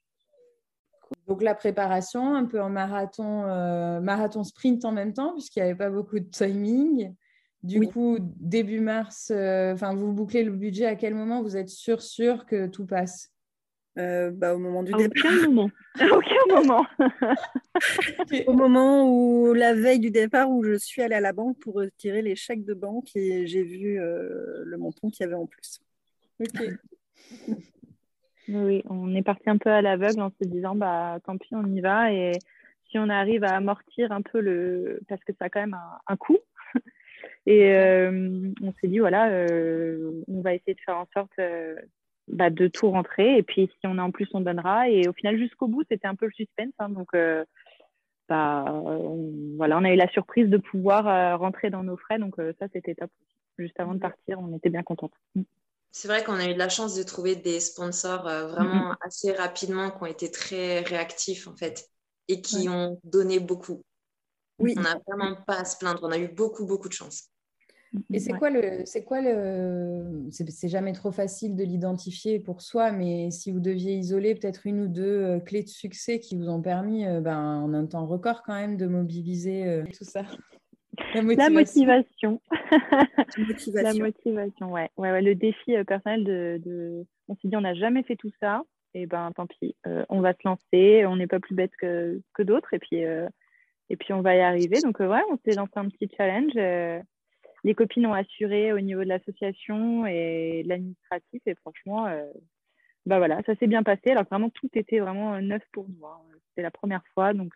Donc 1.26 1.42
la 1.42 1.54
préparation, 1.54 2.34
un 2.34 2.44
peu 2.44 2.60
en 2.60 2.70
marathon, 2.70 3.44
euh, 3.44 4.00
marathon 4.00 4.44
sprint 4.44 4.84
en 4.84 4.92
même 4.92 5.12
temps, 5.12 5.32
puisqu'il 5.32 5.60
n'y 5.60 5.68
avait 5.68 5.78
pas 5.78 5.90
beaucoup 5.90 6.18
de 6.18 6.28
timing. 6.30 7.14
Du 7.62 7.80
coup, 7.88 8.18
début 8.20 8.80
mars, 8.80 9.32
enfin 9.32 9.94
vous 9.94 10.12
bouclez 10.12 10.44
le 10.44 10.52
budget 10.52 10.86
à 10.86 10.94
quel 10.94 11.14
moment? 11.14 11.42
Vous 11.42 11.56
êtes 11.56 11.68
sûr, 11.68 12.00
sûr 12.00 12.46
que 12.46 12.68
tout 12.68 12.86
passe? 12.86 13.32
Euh, 13.98 14.30
bah, 14.30 14.54
au 14.54 14.58
moment 14.58 14.82
du 14.82 14.92
à 14.92 14.98
départ. 14.98 15.22
Aucun 15.24 15.46
moment. 15.46 15.70
aucun 16.00 16.54
moment. 16.54 16.86
au 18.46 18.52
moment 18.52 19.10
où 19.10 19.54
la 19.54 19.72
veille 19.74 20.00
du 20.00 20.10
départ, 20.10 20.50
où 20.50 20.62
je 20.64 20.76
suis 20.76 21.00
allée 21.00 21.14
à 21.14 21.20
la 21.20 21.32
banque 21.32 21.58
pour 21.60 21.74
retirer 21.74 22.20
les 22.20 22.36
chèques 22.36 22.64
de 22.64 22.74
banque 22.74 23.08
et 23.14 23.46
j'ai 23.46 23.62
vu 23.62 23.98
euh, 23.98 24.62
le 24.64 24.76
montant 24.76 25.08
qu'il 25.08 25.24
y 25.24 25.26
avait 25.26 25.34
en 25.34 25.46
plus. 25.46 25.80
oui, 28.48 28.82
on 28.88 29.14
est 29.14 29.22
parti 29.22 29.48
un 29.50 29.58
peu 29.58 29.70
à 29.70 29.82
l'aveugle 29.82 30.20
en 30.20 30.30
se 30.30 30.48
disant 30.48 30.74
bah 30.74 31.18
tant 31.24 31.36
pis, 31.36 31.54
on 31.54 31.66
y 31.66 31.80
va 31.80 32.12
et 32.12 32.32
si 32.90 32.98
on 32.98 33.08
arrive 33.08 33.44
à 33.44 33.56
amortir 33.56 34.12
un 34.12 34.22
peu 34.22 34.40
le 34.40 35.00
parce 35.08 35.22
que 35.24 35.32
ça 35.38 35.46
a 35.46 35.48
quand 35.48 35.60
même 35.60 35.76
un, 36.06 36.16
coût. 36.16 36.38
Et 37.46 37.74
euh, 37.74 38.52
on 38.62 38.72
s'est 38.80 38.88
dit, 38.88 38.98
voilà, 38.98 39.46
on 40.28 40.40
va 40.40 40.54
essayer 40.54 40.74
de 40.74 40.80
faire 40.80 40.98
en 40.98 41.06
sorte 41.14 41.32
bah, 42.28 42.50
de 42.50 42.66
tout 42.68 42.90
rentrer. 42.90 43.38
Et 43.38 43.42
puis, 43.42 43.70
si 43.80 43.86
on 43.86 43.98
a 43.98 44.02
en 44.02 44.10
plus, 44.10 44.28
on 44.34 44.40
donnera. 44.40 44.88
Et 44.90 45.08
au 45.08 45.12
final, 45.12 45.38
jusqu'au 45.38 45.68
bout, 45.68 45.84
c'était 45.88 46.08
un 46.08 46.14
peu 46.14 46.26
le 46.26 46.32
suspense. 46.32 46.72
Hein. 46.78 46.90
donc, 46.90 47.08
euh, 47.14 47.44
bah, 48.28 48.64
on, 48.72 49.32
voilà, 49.56 49.78
on 49.78 49.84
a 49.84 49.92
eu 49.92 49.96
la 49.96 50.08
surprise 50.08 50.48
de 50.48 50.58
pouvoir 50.58 51.06
euh, 51.06 51.36
rentrer 51.36 51.70
dans 51.70 51.84
nos 51.84 51.96
frais. 51.96 52.18
Donc, 52.18 52.38
euh, 52.38 52.52
ça, 52.58 52.66
c'était 52.72 52.94
top. 52.94 53.10
Juste 53.58 53.78
avant 53.80 53.94
de 53.94 54.00
partir, 54.00 54.38
on 54.40 54.54
était 54.56 54.68
bien 54.70 54.82
contente. 54.82 55.12
C'est 55.98 56.08
vrai 56.08 56.22
qu'on 56.22 56.34
a 56.34 56.44
eu 56.44 56.52
de 56.52 56.58
la 56.58 56.68
chance 56.68 56.94
de 56.94 57.02
trouver 57.02 57.36
des 57.36 57.58
sponsors 57.58 58.24
vraiment 58.24 58.94
assez 59.00 59.32
rapidement 59.32 59.90
qui 59.90 60.02
ont 60.02 60.06
été 60.06 60.30
très 60.30 60.80
réactifs, 60.80 61.48
en 61.48 61.56
fait, 61.56 61.88
et 62.28 62.42
qui 62.42 62.68
ont 62.68 63.00
donné 63.02 63.40
beaucoup. 63.40 63.82
Oui. 64.58 64.74
On 64.76 64.82
n'a 64.82 64.98
vraiment 65.06 65.36
pas 65.46 65.60
à 65.60 65.64
se 65.64 65.78
plaindre. 65.78 66.00
On 66.02 66.10
a 66.10 66.18
eu 66.18 66.28
beaucoup, 66.28 66.66
beaucoup 66.66 66.90
de 66.90 66.92
chance. 66.92 67.30
Et 68.12 68.20
c'est 68.20 68.34
quoi 68.34 68.50
le, 68.50 68.82
c'est 68.84 69.04
quoi 69.04 69.22
le, 69.22 70.28
c'est 70.30 70.68
jamais 70.68 70.92
trop 70.92 71.12
facile 71.12 71.56
de 71.56 71.64
l'identifier 71.64 72.40
pour 72.40 72.60
soi, 72.60 72.92
mais 72.92 73.30
si 73.30 73.50
vous 73.50 73.60
deviez 73.60 73.94
isoler 73.94 74.34
peut-être 74.34 74.66
une 74.66 74.82
ou 74.82 74.88
deux 74.88 75.22
euh, 75.22 75.40
clés 75.40 75.62
de 75.62 75.68
succès 75.68 76.20
qui 76.20 76.36
vous 76.36 76.50
ont 76.50 76.60
permis, 76.60 77.06
euh, 77.06 77.22
ben, 77.22 77.38
en 77.38 77.72
un 77.72 77.86
temps 77.86 78.06
record 78.06 78.42
quand 78.42 78.52
même, 78.52 78.76
de 78.76 78.86
mobiliser 78.86 79.66
euh, 79.66 79.84
tout 79.96 80.04
ça? 80.04 80.24
La 81.14 81.22
motivation. 81.22 82.40
La 83.74 83.94
motivation. 83.94 84.72
ouais. 84.72 84.90
ouais, 84.96 85.22
Le 85.22 85.34
défi 85.34 85.74
personnel 85.86 86.24
de, 86.24 86.60
de... 86.64 87.06
on 87.28 87.34
s'est 87.36 87.48
dit 87.48 87.56
on 87.56 87.62
n'a 87.62 87.74
jamais 87.74 88.02
fait 88.02 88.16
tout 88.16 88.30
ça, 88.40 88.62
et 88.94 89.06
ben 89.06 89.30
tant 89.34 89.46
pis, 89.46 89.76
on 90.08 90.20
va 90.20 90.32
se 90.32 90.40
lancer, 90.44 91.06
on 91.06 91.16
n'est 91.16 91.26
pas 91.26 91.40
plus 91.40 91.54
bête 91.54 91.72
que, 91.78 92.20
que 92.34 92.42
d'autres, 92.42 92.72
et 92.74 92.78
puis 92.78 93.02
et 93.88 93.96
puis 93.96 94.12
on 94.12 94.20
va 94.20 94.34
y 94.34 94.40
arriver. 94.40 94.80
Donc 94.82 95.00
ouais, 95.00 95.22
on 95.30 95.38
s'est 95.44 95.54
lancé 95.56 95.72
un 95.76 95.88
petit 95.88 96.08
challenge 96.16 96.54
les 97.66 97.74
copines 97.74 98.06
ont 98.06 98.14
assuré 98.14 98.72
au 98.72 98.78
niveau 98.78 99.02
de 99.02 99.08
l'association 99.08 100.06
et 100.06 100.62
de 100.62 100.68
l'administratif. 100.68 101.42
Et 101.46 101.56
franchement, 101.56 102.06
euh, 102.06 102.24
bah 103.06 103.18
voilà, 103.18 103.42
ça 103.44 103.56
s'est 103.56 103.66
bien 103.66 103.82
passé. 103.82 104.12
Alors 104.12 104.24
vraiment, 104.30 104.50
tout 104.50 104.70
était 104.74 105.00
vraiment 105.00 105.40
neuf 105.40 105.62
pour 105.72 105.88
nous. 105.88 106.06
Hein. 106.06 106.20
C'était 106.48 106.62
la 106.62 106.70
première 106.70 107.02
fois, 107.12 107.34
donc 107.34 107.52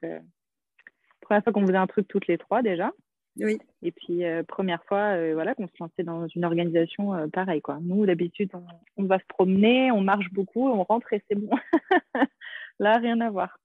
première 1.21 1.45
fois 1.45 1.53
qu'on 1.53 1.65
faisait 1.65 1.77
un 1.77 1.87
truc 1.87 2.09
toutes 2.09 2.27
les 2.27 2.39
trois 2.39 2.61
déjà. 2.61 2.93
Oui. 3.37 3.59
Et 3.83 3.93
puis, 3.93 4.25
euh, 4.25 4.43
première 4.43 4.85
fois 4.85 5.15
euh, 5.15 5.33
voilà, 5.35 5.55
qu'on 5.55 5.69
se 5.69 5.73
lançait 5.79 6.03
dans 6.03 6.27
une 6.29 6.45
organisation 6.45 7.15
euh, 7.15 7.29
pareille. 7.29 7.63
Quoi. 7.63 7.79
Nous, 7.81 8.05
d'habitude, 8.07 8.51
on, 8.97 9.05
va 9.05 9.19
se 9.19 9.25
promener, 9.29 9.91
on 9.93 10.01
marche 10.01 10.31
beaucoup, 10.33 10.69
on 10.69 10.83
rentre 10.83 11.13
et 11.13 11.23
c'est 11.29 11.37
bon. 11.37 11.51
Là, 12.79 12.99
rien 12.99 13.21
à 13.21 13.31
voir. 13.31 13.59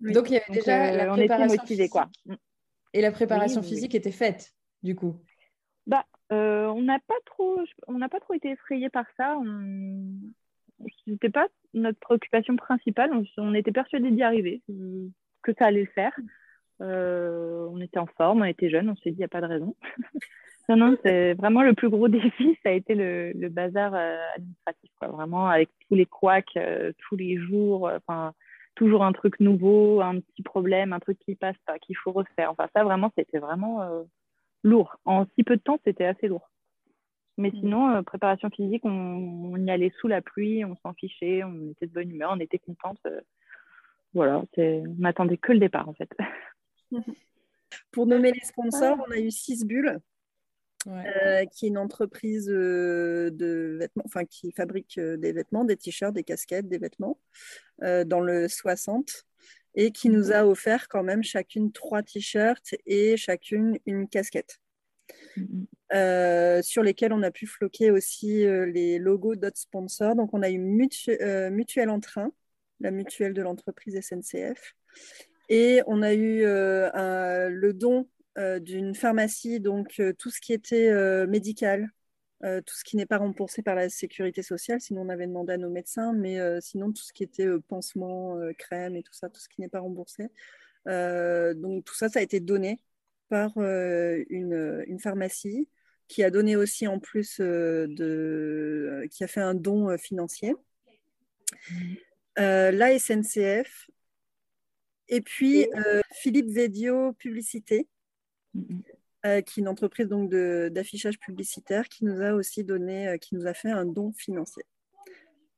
Donc, 0.00 0.28
il 0.30 0.34
y 0.34 0.36
avait 0.36 0.52
déjà 0.52 0.92
la 0.92 1.12
préparation 1.12 1.64
physique. 1.64 1.90
Quoi. 1.90 2.08
Et 2.92 3.00
la 3.00 3.12
préparation 3.12 3.62
physique 3.62 3.94
était 3.94 4.12
faite, 4.12 4.52
du 4.82 4.94
coup 4.94 5.16
bah, 5.86 6.04
On 6.30 6.82
n'a 6.82 6.98
pas, 6.98 7.14
trop, 7.24 7.60
on 7.86 7.98
pas 8.00 8.20
trop 8.20 8.34
été 8.34 8.50
effrayés 8.50 8.90
par 8.90 9.06
ça. 9.16 9.38
Ce 10.78 11.10
n'était 11.10 11.30
pas 11.30 11.48
notre 11.72 11.98
préoccupation 11.98 12.56
principale. 12.56 13.12
On, 13.14 13.24
on 13.38 13.54
était 13.54 13.72
persuadés 13.72 14.10
d'y 14.10 14.22
arriver, 14.22 14.62
que 15.42 15.52
ça 15.58 15.66
allait 15.66 15.84
le 15.84 15.90
faire. 15.94 16.12
Euh, 16.80 17.66
on 17.70 17.80
était 17.80 17.98
en 17.98 18.06
forme, 18.06 18.42
on 18.42 18.44
était 18.44 18.70
jeunes, 18.70 18.90
on 18.90 18.96
s'est 18.96 19.10
dit, 19.10 19.16
il 19.16 19.18
n'y 19.18 19.24
a 19.24 19.28
pas 19.28 19.40
de 19.40 19.46
raison. 19.46 19.74
non, 20.68 20.76
non, 20.76 20.96
c'est 21.02 21.34
vraiment 21.34 21.62
le 21.62 21.74
plus 21.74 21.88
gros 21.88 22.08
défi, 22.08 22.58
ça 22.62 22.70
a 22.70 22.72
été 22.72 22.94
le, 22.94 23.48
bazar 23.48 23.94
euh, 23.94 24.16
administratif, 24.36 24.90
quoi. 24.98 25.08
Vraiment, 25.08 25.48
avec 25.48 25.70
tous 25.88 25.94
les 25.94 26.06
couacs, 26.06 26.56
euh, 26.56 26.92
tous 26.98 27.16
les 27.16 27.38
jours, 27.38 27.90
enfin, 27.94 28.32
toujours 28.74 29.04
un 29.04 29.12
truc 29.12 29.40
nouveau, 29.40 30.02
un 30.02 30.20
petit 30.20 30.42
problème, 30.42 30.92
un 30.92 31.00
truc 31.00 31.18
qui 31.20 31.34
passe 31.34 31.56
pas, 31.66 31.78
qu'il 31.78 31.96
faut 31.96 32.12
refaire. 32.12 32.50
Enfin, 32.50 32.68
ça, 32.74 32.84
vraiment, 32.84 33.10
c'était 33.16 33.38
vraiment 33.38 33.80
lourd. 34.62 34.96
En 35.06 35.24
si 35.34 35.44
peu 35.44 35.56
de 35.56 35.62
temps, 35.62 35.80
c'était 35.84 36.04
assez 36.04 36.28
lourd. 36.28 36.50
Mais 37.38 37.48
mm. 37.48 37.60
sinon, 37.60 38.02
préparation 38.02 38.50
physique, 38.50 38.84
on, 38.84 38.90
on, 38.90 39.56
y 39.56 39.70
allait 39.70 39.92
sous 39.98 40.08
la 40.08 40.20
pluie, 40.20 40.62
on 40.66 40.76
s'en 40.76 40.92
fichait, 40.92 41.42
on 41.42 41.70
était 41.70 41.86
de 41.86 41.92
bonne 41.92 42.10
humeur, 42.10 42.32
on 42.34 42.40
était 42.40 42.58
contente. 42.58 42.98
voilà, 44.12 44.42
on 44.58 44.84
n'attendait 44.98 45.38
que 45.38 45.52
le 45.52 45.58
départ, 45.58 45.88
en 45.88 45.94
fait. 45.94 46.10
Pour 47.90 48.06
nommer 48.06 48.32
les 48.32 48.44
sponsors, 48.44 48.98
on 49.06 49.10
a 49.10 49.18
eu 49.18 49.30
Six 49.30 49.64
Bulles, 49.64 50.00
euh, 50.86 51.44
qui 51.46 51.66
est 51.66 51.68
une 51.68 51.78
entreprise 51.78 52.48
euh, 52.48 53.30
de 53.32 53.76
vêtements, 53.80 54.04
enfin 54.06 54.24
qui 54.24 54.52
fabrique 54.52 54.98
euh, 54.98 55.16
des 55.16 55.32
vêtements, 55.32 55.64
des 55.64 55.76
t-shirts, 55.76 56.14
des 56.14 56.22
casquettes, 56.22 56.68
des 56.68 56.78
vêtements 56.78 57.18
dans 57.80 58.20
le 58.20 58.48
60 58.48 59.24
et 59.74 59.90
qui 59.90 60.08
nous 60.08 60.32
a 60.32 60.46
offert 60.46 60.88
quand 60.88 61.02
même 61.02 61.22
chacune 61.22 61.72
trois 61.72 62.02
t-shirts 62.02 62.74
et 62.86 63.18
chacune 63.18 63.78
une 63.84 64.08
casquette. 64.08 64.58
sur 65.90 66.82
lesquels 66.82 67.12
on 67.12 67.22
a 67.22 67.30
pu 67.30 67.46
floquer 67.46 67.90
aussi 67.90 68.46
les 68.46 68.98
logos 68.98 69.36
d'autres 69.36 69.58
sponsors. 69.58 70.14
Donc, 70.14 70.32
on 70.32 70.42
a 70.42 70.48
eu 70.48 70.58
Mutuel 70.58 71.90
en 71.90 72.00
train, 72.00 72.32
la 72.80 72.90
mutuelle 72.90 73.34
de 73.34 73.42
l'entreprise 73.42 74.00
SNCF, 74.00 74.74
et 75.48 75.82
on 75.86 76.02
a 76.02 76.14
eu 76.14 76.42
euh, 76.44 77.48
le 77.48 77.72
don 77.72 78.08
euh, 78.38 78.58
d'une 78.58 78.94
pharmacie, 78.94 79.60
donc 79.60 80.00
euh, 80.00 80.12
tout 80.12 80.30
ce 80.30 80.40
qui 80.40 80.52
était 80.52 80.92
médical, 81.26 81.90
tout 82.42 82.74
ce 82.74 82.84
qui 82.84 82.96
n'est 82.96 83.06
pas 83.06 83.18
remboursé 83.18 83.62
par 83.62 83.74
la 83.74 83.88
sécurité 83.88 84.42
sociale, 84.42 84.80
sinon 84.80 85.02
on 85.02 85.08
avait 85.08 85.26
demandé 85.26 85.54
à 85.54 85.56
nos 85.56 85.70
médecins, 85.70 86.12
mais 86.12 86.38
sinon 86.60 86.92
tout 86.92 87.02
ce 87.02 87.12
qui 87.12 87.24
était 87.24 87.48
pansement, 87.66 88.38
crème 88.56 88.94
et 88.94 89.02
tout 89.02 89.14
ça, 89.14 89.28
tout 89.28 89.40
ce 89.40 89.48
qui 89.48 89.60
n'est 89.60 89.68
pas 89.68 89.80
remboursé. 89.80 90.28
donc 90.84 91.84
tout 91.84 91.94
ça, 91.94 92.08
ça 92.08 92.20
a 92.20 92.22
été 92.22 92.38
donné 92.38 92.78
par 93.30 93.56
une, 93.56 94.98
pharmacie 95.00 95.68
qui 96.06 96.22
a 96.22 96.30
donné 96.30 96.54
aussi 96.54 96.86
en 96.86 97.00
plus 97.00 97.40
de, 97.40 99.08
qui 99.10 99.24
a 99.24 99.26
fait 99.26 99.40
un 99.40 99.54
don 99.54 99.96
financier. 99.98 100.54
Mmh. 101.70 101.94
la 102.36 102.98
SNCF 102.98 103.88
et 105.08 105.20
puis, 105.20 105.68
euh, 105.74 106.00
Philippe 106.12 106.50
Védio 106.50 107.12
Publicité, 107.14 107.88
euh, 109.24 109.40
qui 109.40 109.60
est 109.60 109.62
une 109.62 109.68
entreprise 109.68 110.08
donc 110.08 110.30
d'affichage 110.30 111.18
publicitaire, 111.18 111.88
qui 111.88 112.04
nous 112.04 112.20
a 112.22 112.32
aussi 112.32 112.64
donné, 112.64 113.08
euh, 113.08 113.16
qui 113.18 113.34
nous 113.34 113.46
a 113.46 113.54
fait 113.54 113.70
un 113.70 113.84
don 113.84 114.12
financier. 114.12 114.64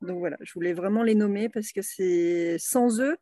Donc 0.00 0.18
voilà, 0.18 0.36
je 0.40 0.52
voulais 0.52 0.74
vraiment 0.74 1.02
les 1.02 1.14
nommer 1.14 1.48
parce 1.48 1.72
que 1.72 1.82
c'est 1.82 2.56
sans 2.58 3.00
eux, 3.00 3.16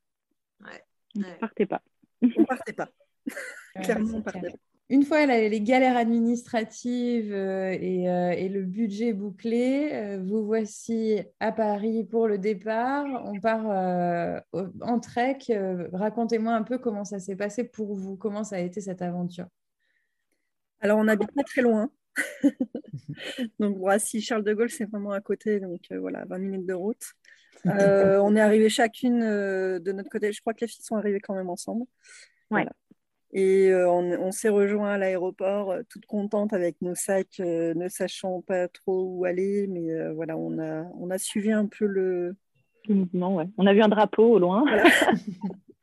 on 1.17 1.21
ne 1.21 1.35
partait 1.39 1.67
pas. 1.67 1.83
On 2.23 2.27
ne 2.27 2.45
partait 2.45 2.73
pas. 2.73 2.91
Clairement, 3.83 4.19
on 4.19 4.23
partait 4.23 4.51
pas 4.51 4.66
une 4.89 5.05
fois 5.05 5.27
les 5.27 5.61
galères 5.61 5.97
administratives 5.97 7.33
euh, 7.33 7.73
euh, 7.75 8.31
et, 8.31 8.49
le 8.49 8.63
budget 8.63 9.13
bouclé, 9.13 9.91
euh, 9.93 10.23
vous 10.23 10.45
voici 10.45 11.21
à 11.41 11.51
Paris 11.51 12.05
pour 12.05 12.29
le 12.29 12.39
départ. 12.39 13.07
On 13.25 13.41
part 13.41 13.67
en 14.53 15.01
trek. 15.01 15.39
Racontez-moi 15.93 16.53
un 16.53 16.63
peu 16.63 16.79
comment 16.79 17.05
ça 17.05 17.19
s'est 17.19 17.37
passé 17.37 17.65
pour 17.65 17.95
vous, 17.95 18.17
comment 18.17 18.45
ça 18.45 18.57
a 18.57 18.61
été 18.61 18.81
cette 18.81 19.03
aventure? 19.03 19.47
Alors, 20.81 20.99
on 20.99 21.05
n'habite 21.05 21.33
pas 21.35 21.43
très 21.43 21.63
loin. 21.63 21.91
donc, 23.59 23.77
voici 23.79 24.21
Charles 24.21 24.45
de 24.45 24.55
Gaulle, 24.55 24.71
c'est 24.71 24.85
vraiment 24.85 25.11
à 25.11 25.21
côté, 25.21 25.59
donc 25.59 25.81
voilà, 25.91 26.25
20 26.27 26.39
minutes 26.39 26.67
de 26.67 26.75
route. 26.75 27.03
on 27.65 28.37
est 28.37 28.41
arrivé 28.41 28.69
chacune 28.69 29.21
de 29.21 29.93
notre 29.93 30.11
côté. 30.11 30.33
Je 30.33 30.41
crois 30.41 30.55
que 30.55 30.61
les 30.61 30.69
filles 30.69 30.85
sont 30.85 30.97
arrivées 30.97 31.21
quand 31.21 31.35
même 31.35 31.51
ensemble. 31.51 31.87
Ouais. 32.53 32.67
Et 33.37 33.69
euh, 33.69 33.87
on, 33.91 34.33
s'est 34.33 34.49
rejoint 34.49 34.93
à 34.93 34.99
l'aéroport, 34.99 35.71
euh, 35.71 35.83
toute 35.91 36.07
contente 36.07 36.55
avec 36.55 36.81
nos 36.81 36.95
sacs, 36.95 37.39
euh, 37.41 37.75
ne 37.75 37.87
sachant 37.87 38.41
pas 38.41 38.67
trop 38.67 39.05
où 39.05 39.27
aller. 39.27 39.67
Mais 39.67 40.11
voilà, 40.15 40.39
on 40.39 40.59
a, 40.59 40.85
on 40.99 41.11
a 41.11 41.19
suivi 41.19 41.53
un 41.53 41.67
peu 41.67 41.85
le, 41.85 42.35
mouvement. 42.89 43.37
Ouais. 43.37 43.45
On 43.59 43.67
a 43.67 43.75
vu 43.75 43.83
un 43.83 43.89
drapeau 43.89 44.25
au 44.25 44.39
loin. 44.39 44.65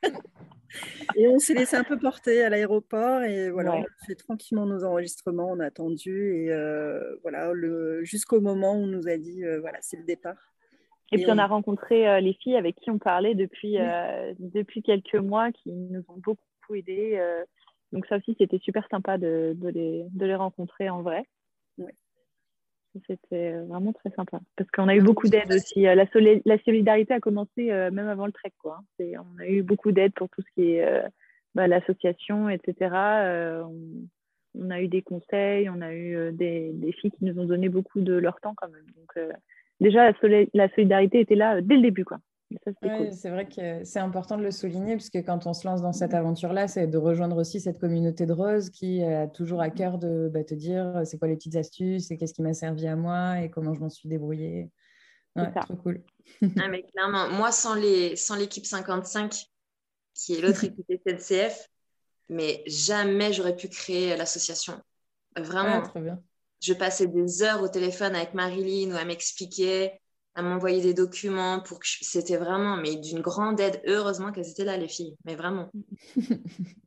et 1.16 1.28
on 1.28 1.38
s'est 1.38 1.54
laissé 1.54 1.76
un 1.76 1.84
peu 1.84 2.00
porter 2.00 2.42
à 2.44 2.50
l'aéroport. 2.50 3.22
Et 3.22 3.52
voilà, 3.52 3.76
on 3.76 3.84
a 3.84 4.06
fait 4.08 4.16
tranquillement 4.16 4.66
nos 4.66 4.84
enregistrements, 4.84 5.52
on 5.52 5.60
a 5.60 5.66
attendu. 5.66 6.34
Et 6.34 6.48
voilà, 7.22 7.52
jusqu'au 8.02 8.42
moment 8.42 8.74
où 8.74 8.82
on 8.82 8.88
nous 8.88 9.08
a 9.08 9.18
dit 9.18 9.44
voilà, 9.62 9.78
c'est 9.82 9.98
le 9.98 10.06
départ. 10.06 10.54
Et, 11.12 11.18
puis 11.18 11.28
on... 11.30 11.38
a 11.38 11.46
rencontré 11.46 12.20
les 12.20 12.34
filles 12.34 12.56
avec 12.56 12.78
qui 12.78 12.90
on 12.90 12.98
parlait 12.98 13.36
depuis, 13.36 13.78
depuis 14.40 14.82
quelques 14.82 15.14
mois 15.14 15.52
qui 15.52 15.72
nous 15.72 16.02
ont 16.08 16.18
beaucoup 16.18 16.42
aider. 16.72 17.16
Euh, 17.18 17.44
donc 17.92 18.06
ça 18.08 18.18
aussi, 18.18 18.36
c'était 18.38 18.60
super 18.60 18.88
sympa 18.90 19.18
de, 19.18 19.54
de, 19.56 19.70
les, 19.70 20.06
de, 20.12 20.26
les, 20.26 20.36
rencontrer 20.36 20.90
en 20.90 21.02
vrai. 21.02 21.24
C'était 23.08 23.54
vraiment 23.62 23.92
très 23.92 24.12
sympa. 24.12 24.40
Parce 24.56 24.70
qu'on 24.70 24.88
a 24.88 24.96
eu 24.96 25.02
beaucoup 25.02 25.28
d'aide 25.28 25.52
aussi. 25.52 25.88
Euh, 25.88 25.96
la, 25.96 26.06
la, 26.46 26.64
solidarité 26.64 27.14
a 27.14 27.20
commencé 27.20 27.72
euh, 27.72 27.90
même 27.90 28.08
avant 28.08 28.28
le 28.28 28.32
trek. 28.32 28.54
Quoi. 28.60 28.82
Hein. 29.00 29.24
On 29.36 29.40
a 29.42 29.48
eu 29.48 29.64
beaucoup 29.64 29.92
d'aide 29.92 30.14
pour 30.14 30.30
tout 30.30 30.42
ce 30.42 30.54
qui 30.54 30.74
est 30.74 31.04
bah, 31.56 31.68
l'association, 31.68 32.50
etc. 32.50 32.92
On, 34.56 34.70
a 34.70 34.80
eu 34.80 34.88
des 34.88 35.02
conseils, 35.02 35.70
on 35.72 35.82
a 35.82 35.92
eu 35.92 36.32
des, 36.34 36.70
des, 36.72 36.92
filles 36.92 37.10
qui 37.10 37.26
nous 37.26 37.40
ont 37.40 37.46
donné 37.46 37.68
beaucoup 37.68 38.00
de 38.00 38.14
leur 38.14 38.40
temps 38.40 38.54
quand 38.56 38.70
même. 38.70 38.86
Donc 38.96 39.34
déjà, 39.80 40.12
la, 40.12 40.44
la 40.54 40.70
solidarité 40.70 41.20
était 41.20 41.34
là 41.34 41.62
dès 41.62 41.76
le 41.76 41.82
début. 41.82 42.06
Quoi. 42.06 42.20
C'est 43.12 43.30
vrai 43.30 43.48
que 43.48 43.84
c'est 43.84 44.00
important 44.00 44.38
de 44.38 44.44
le 44.44 44.52
souligner, 44.52 44.96
puisque 44.96 45.24
quand 45.26 45.48
on 45.48 45.54
se 45.54 45.68
lance 45.68 45.82
dans 45.82 45.94
cette 45.94 46.14
aventure-là, 46.14 46.68
c'est 46.68 46.88
de 46.88 46.98
rejoindre 46.98 47.38
aussi 47.38 47.60
cette 47.60 47.80
communauté 47.80 48.26
de 48.26 48.34
roses 48.34 48.70
qui 48.70 49.04
a 49.04 49.28
toujours 49.28 49.62
à 49.62 49.70
cœur 49.70 49.98
de 49.98 50.30
bah, 50.34 50.44
te 50.44 50.54
dire 50.54 51.02
c'est 51.06 51.18
quoi 51.18 51.28
les 51.28 51.36
petites 51.36 51.56
astuces 51.56 52.12
et 52.12 52.18
qu'est-ce 52.18 52.34
qui 52.34 52.42
m'a 52.42 52.54
servi 52.54 52.88
à 52.88 52.96
moi 52.96 53.42
et 53.42 53.50
comment 53.50 53.74
je 53.74 53.80
m'en 53.80 53.90
suis 53.90 54.10
débrouillée. 54.10 54.70
Ouais, 55.36 55.52
trop 55.62 55.76
cool. 55.76 56.04
ah, 56.60 56.68
mais 56.70 56.84
clairement, 56.84 57.30
moi, 57.30 57.52
sans 57.52 57.76
l'équipe 57.76 58.66
sans 58.66 58.78
55, 58.78 59.46
qui 60.14 60.36
est 60.36 60.42
l'autre 60.42 60.64
équipe 60.64 60.86
SNCF, 61.08 61.70
mais 62.30 62.64
jamais 62.68 63.34
j'aurais 63.34 63.56
pu 63.56 63.68
créer 63.68 64.16
l'association. 64.16 64.80
Vraiment. 65.36 65.82
très 65.82 66.02
bien. 66.02 66.22
Je 66.62 66.74
passais 66.74 67.08
des 67.08 67.44
heures 67.44 67.62
au 67.62 67.68
téléphone 67.68 68.16
avec 68.16 68.34
Marilyn 68.34 68.94
ou 68.94 68.98
à 68.98 69.04
m'expliquer 69.04 70.00
à 70.36 70.42
m'envoyer 70.42 70.82
des 70.82 70.94
documents 70.94 71.60
pour 71.60 71.80
que 71.80 71.86
c'était 71.88 72.38
vraiment 72.38 72.78
mais 72.78 72.96
d'une 72.96 73.22
grande 73.22 73.60
aide. 73.60 73.82
Heureusement 73.86 74.32
qu'elles 74.32 74.50
étaient 74.50 74.66
là, 74.66 74.78
les 74.78 74.88
filles, 74.88 75.16
mais 75.26 75.36
vraiment. 75.36 75.70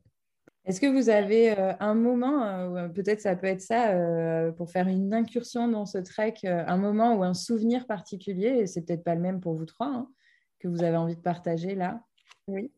Est-ce 0.66 0.80
que 0.80 0.86
vous 0.88 1.10
avez 1.10 1.56
euh, 1.56 1.72
un 1.78 1.94
moment, 1.94 2.44
euh, 2.44 2.88
peut-être 2.88 3.20
ça 3.20 3.36
peut 3.36 3.46
être 3.46 3.60
ça, 3.60 3.92
euh, 3.92 4.50
pour 4.50 4.68
faire 4.68 4.88
une 4.88 5.14
incursion 5.14 5.68
dans 5.68 5.86
ce 5.86 5.98
trek, 5.98 6.34
un 6.44 6.76
moment 6.76 7.14
ou 7.14 7.22
un 7.22 7.34
souvenir 7.34 7.86
particulier, 7.86 8.48
et 8.48 8.66
c'est 8.66 8.82
peut-être 8.82 9.04
pas 9.04 9.14
le 9.14 9.20
même 9.20 9.40
pour 9.40 9.54
vous 9.54 9.64
trois, 9.64 9.86
hein, 9.86 10.10
que 10.58 10.66
vous 10.66 10.82
avez 10.82 10.96
envie 10.96 11.14
de 11.14 11.20
partager 11.20 11.76
là? 11.76 12.00
Oui. 12.48 12.72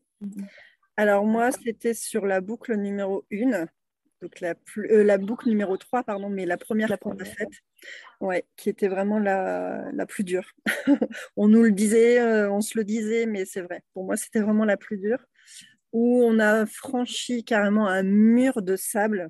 Alors 0.97 1.25
moi, 1.25 1.51
c'était 1.51 1.95
sur 1.95 2.27
la 2.27 2.41
boucle 2.41 2.75
numéro 2.75 3.25
1 3.33 3.65
donc 4.21 4.39
la, 4.41 4.53
euh, 4.77 5.03
la, 5.03 5.17
boucle 5.17 5.47
numéro 5.47 5.77
3, 5.77 6.03
pardon, 6.03 6.29
mais 6.29 6.45
la 6.45 6.57
première 6.57 6.99
qu'on 6.99 7.17
a 7.17 7.25
faite, 7.25 7.53
ouais, 8.19 8.45
qui 8.57 8.69
était 8.69 8.89
vraiment 8.89 9.17
la, 9.17 9.89
la 9.93 10.05
plus 10.05 10.23
dure. 10.23 10.51
on 11.37 11.47
nous 11.47 11.63
le 11.63 11.71
disait, 11.71 12.19
euh, 12.19 12.51
on 12.51 12.61
se 12.61 12.77
le 12.77 12.83
disait, 12.83 13.25
mais 13.25 13.45
c'est 13.45 13.61
vrai. 13.61 13.81
Pour 13.93 14.03
moi, 14.03 14.17
c'était 14.17 14.41
vraiment 14.41 14.65
la 14.65 14.75
plus 14.75 14.97
dure, 14.97 15.23
où 15.93 16.21
on 16.23 16.39
a 16.39 16.65
franchi 16.65 17.45
carrément 17.45 17.87
un 17.87 18.03
mur 18.03 18.61
de 18.61 18.75
sable 18.75 19.29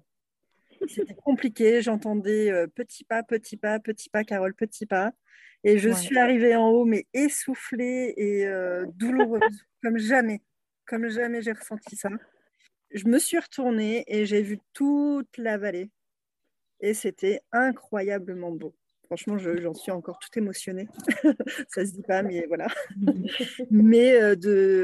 c'était 0.88 1.13
compliqué. 1.13 1.81
J'entendais 1.81 2.50
euh, 2.51 2.65
petit 2.65 3.03
pas, 3.03 3.22
petit 3.22 3.58
pas, 3.58 3.79
petit 3.79 4.10
pas, 4.10 4.24
Carole, 4.24 4.53
petit 4.53 4.86
pas. 4.86 5.12
Et 5.65 5.77
je 5.77 5.89
suis 5.89 6.17
arrivée 6.17 6.55
en 6.55 6.69
haut, 6.69 6.86
mais 6.86 7.05
essoufflée 7.13 8.13
et 8.15 8.48
douloureuse, 8.93 9.65
comme 9.84 9.98
jamais. 9.98 10.41
Comme 10.86 11.10
jamais 11.10 11.41
j'ai 11.41 11.51
ressenti 11.51 11.98
ça. 11.98 12.10
Je 12.91 13.08
me 13.08 13.19
suis 13.19 13.38
retournée 13.38 14.03
et 14.08 14.25
j'ai 14.25 14.41
vu 14.41 14.60
toute 14.74 15.38
la 15.38 15.58
vallée. 15.58 15.91
Et 16.81 16.93
c'était 16.93 17.41
incroyablement 17.51 18.51
beau. 18.51 18.74
Franchement, 19.05 19.38
j'en 19.38 19.74
suis 19.74 19.91
encore 19.91 20.19
tout 20.19 20.38
émotionnée. 20.38 20.88
ça 21.69 21.86
se 21.86 21.93
dit 21.93 22.03
pas, 22.03 22.22
mais 22.22 22.46
voilà. 22.48 22.67
mais 23.72 24.22
euh, 24.22 24.36
de, 24.36 24.84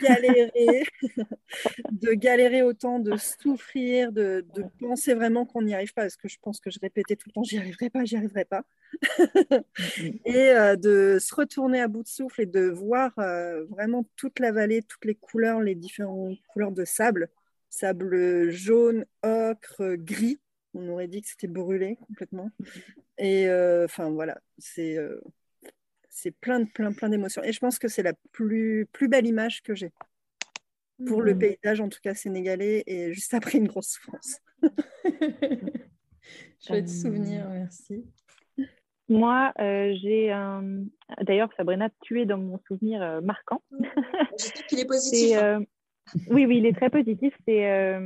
galérer, 0.00 0.84
de 1.92 2.12
galérer 2.12 2.62
autant, 2.62 2.98
de 2.98 3.16
souffrir, 3.16 4.12
de, 4.12 4.44
penser 4.78 5.14
vraiment 5.14 5.44
qu'on 5.46 5.62
n'y 5.62 5.74
arrive 5.74 5.92
pas, 5.94 6.02
parce 6.02 6.16
que 6.16 6.28
je 6.28 6.38
pense 6.40 6.60
que 6.60 6.70
je 6.70 6.78
répétais 6.80 7.16
tout 7.16 7.28
le 7.28 7.32
temps, 7.32 7.42
j'y 7.42 7.58
arriverai 7.58 7.90
pas, 7.90 8.04
j'y 8.04 8.16
arriverai 8.16 8.44
pas. 8.44 8.64
et 10.24 10.50
euh, 10.50 10.76
de 10.76 11.18
se 11.20 11.34
retourner 11.34 11.80
à 11.80 11.88
bout 11.88 12.02
de 12.02 12.08
souffle 12.08 12.42
et 12.42 12.46
de 12.46 12.68
voir 12.68 13.12
euh, 13.18 13.64
vraiment 13.66 14.06
toute 14.16 14.38
la 14.38 14.52
vallée, 14.52 14.82
toutes 14.82 15.04
les 15.04 15.14
couleurs, 15.14 15.60
les 15.60 15.74
différentes 15.74 16.38
couleurs 16.48 16.72
de 16.72 16.84
sable, 16.84 17.28
sable 17.68 18.50
jaune, 18.50 19.04
ocre, 19.22 19.96
gris. 19.96 20.38
On 20.74 20.88
aurait 20.88 21.08
dit 21.08 21.22
que 21.22 21.28
c'était 21.28 21.46
brûlé 21.46 21.96
complètement. 22.06 22.50
Et 23.18 23.48
euh, 23.48 23.86
enfin 23.86 24.10
voilà, 24.10 24.38
c'est 24.58 24.98
c'est 26.16 26.30
plein 26.30 26.60
de 26.60 26.68
plein 26.70 26.92
plein 26.92 27.10
d'émotions. 27.10 27.42
Et 27.44 27.52
je 27.52 27.60
pense 27.60 27.78
que 27.78 27.88
c'est 27.88 28.02
la 28.02 28.14
plus 28.32 28.86
plus 28.92 29.08
belle 29.08 29.26
image 29.26 29.62
que 29.62 29.74
j'ai 29.74 29.92
pour 31.06 31.20
le 31.20 31.34
mmh. 31.34 31.38
paysage 31.38 31.80
en 31.82 31.90
tout 31.90 32.00
cas 32.02 32.14
sénégalais 32.14 32.82
et 32.86 33.12
juste 33.12 33.34
après 33.34 33.58
une 33.58 33.68
grosse 33.68 33.88
souffrance. 33.88 34.40
Chouette 36.66 36.88
souvenir, 36.88 37.46
merci. 37.50 38.04
Moi, 39.08 39.52
euh, 39.60 39.94
j'ai 40.02 40.32
un. 40.32 40.84
D'ailleurs, 41.20 41.50
Sabrina, 41.56 41.90
tu 42.02 42.20
es 42.20 42.26
dans 42.26 42.38
mon 42.38 42.58
souvenir 42.66 43.20
marquant. 43.22 43.62
J'espère 44.38 44.66
qu'il 44.66 44.80
est 44.80 44.86
positif. 44.88 45.36
Hein. 45.36 45.64
Oui, 46.30 46.46
oui, 46.46 46.58
il 46.58 46.66
est 46.66 46.72
très 46.72 46.90
positif. 46.90 47.32
C'est 47.46 48.00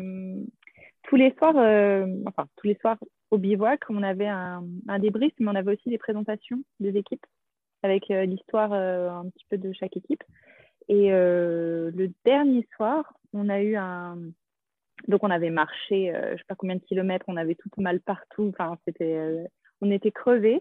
tous 1.05 1.17
les 1.17 1.35
soirs, 1.39 1.57
euh, 1.57 2.07
enfin 2.27 2.47
tous 2.57 2.67
les 2.67 2.77
soirs 2.81 2.99
au 3.31 3.39
bivouac, 3.39 3.83
on 3.89 4.03
avait 4.03 4.29
un, 4.29 4.65
un, 4.89 4.99
débrief, 4.99 5.33
mais 5.39 5.51
on 5.51 5.55
avait 5.55 5.73
aussi 5.75 5.89
des 5.89 5.99
présentations 5.99 6.63
des 6.81 6.97
équipes 6.97 7.25
avec 7.83 8.11
euh, 8.11 8.25
l'histoire 8.25 8.73
euh, 8.73 9.11
un 9.11 9.29
petit 9.31 9.47
peu 9.49 9.59
de 9.59 9.73
chaque 9.73 9.97
équipe. 9.97 10.23
Et 10.89 11.11
le 11.11 12.11
dernier 12.25 12.67
soir, 12.75 13.15
on 13.33 13.49
a 13.49 13.61
eu 13.61 13.77
un. 13.77 14.19
Donc, 15.07 15.23
on 15.23 15.31
avait 15.31 15.51
marché, 15.51 16.13
je 16.13 16.33
ne 16.33 16.37
sais 16.37 16.45
pas 16.49 16.57
combien 16.57 16.75
de 16.75 16.81
kilomètres, 16.81 17.27
on 17.29 17.37
avait 17.37 17.55
tout 17.55 17.71
mal 17.79 18.01
partout. 18.01 18.49
Enfin, 18.49 18.77
c'était, 18.85 19.47
on 19.81 19.93
était 19.93 20.11
crevés. 20.11 20.61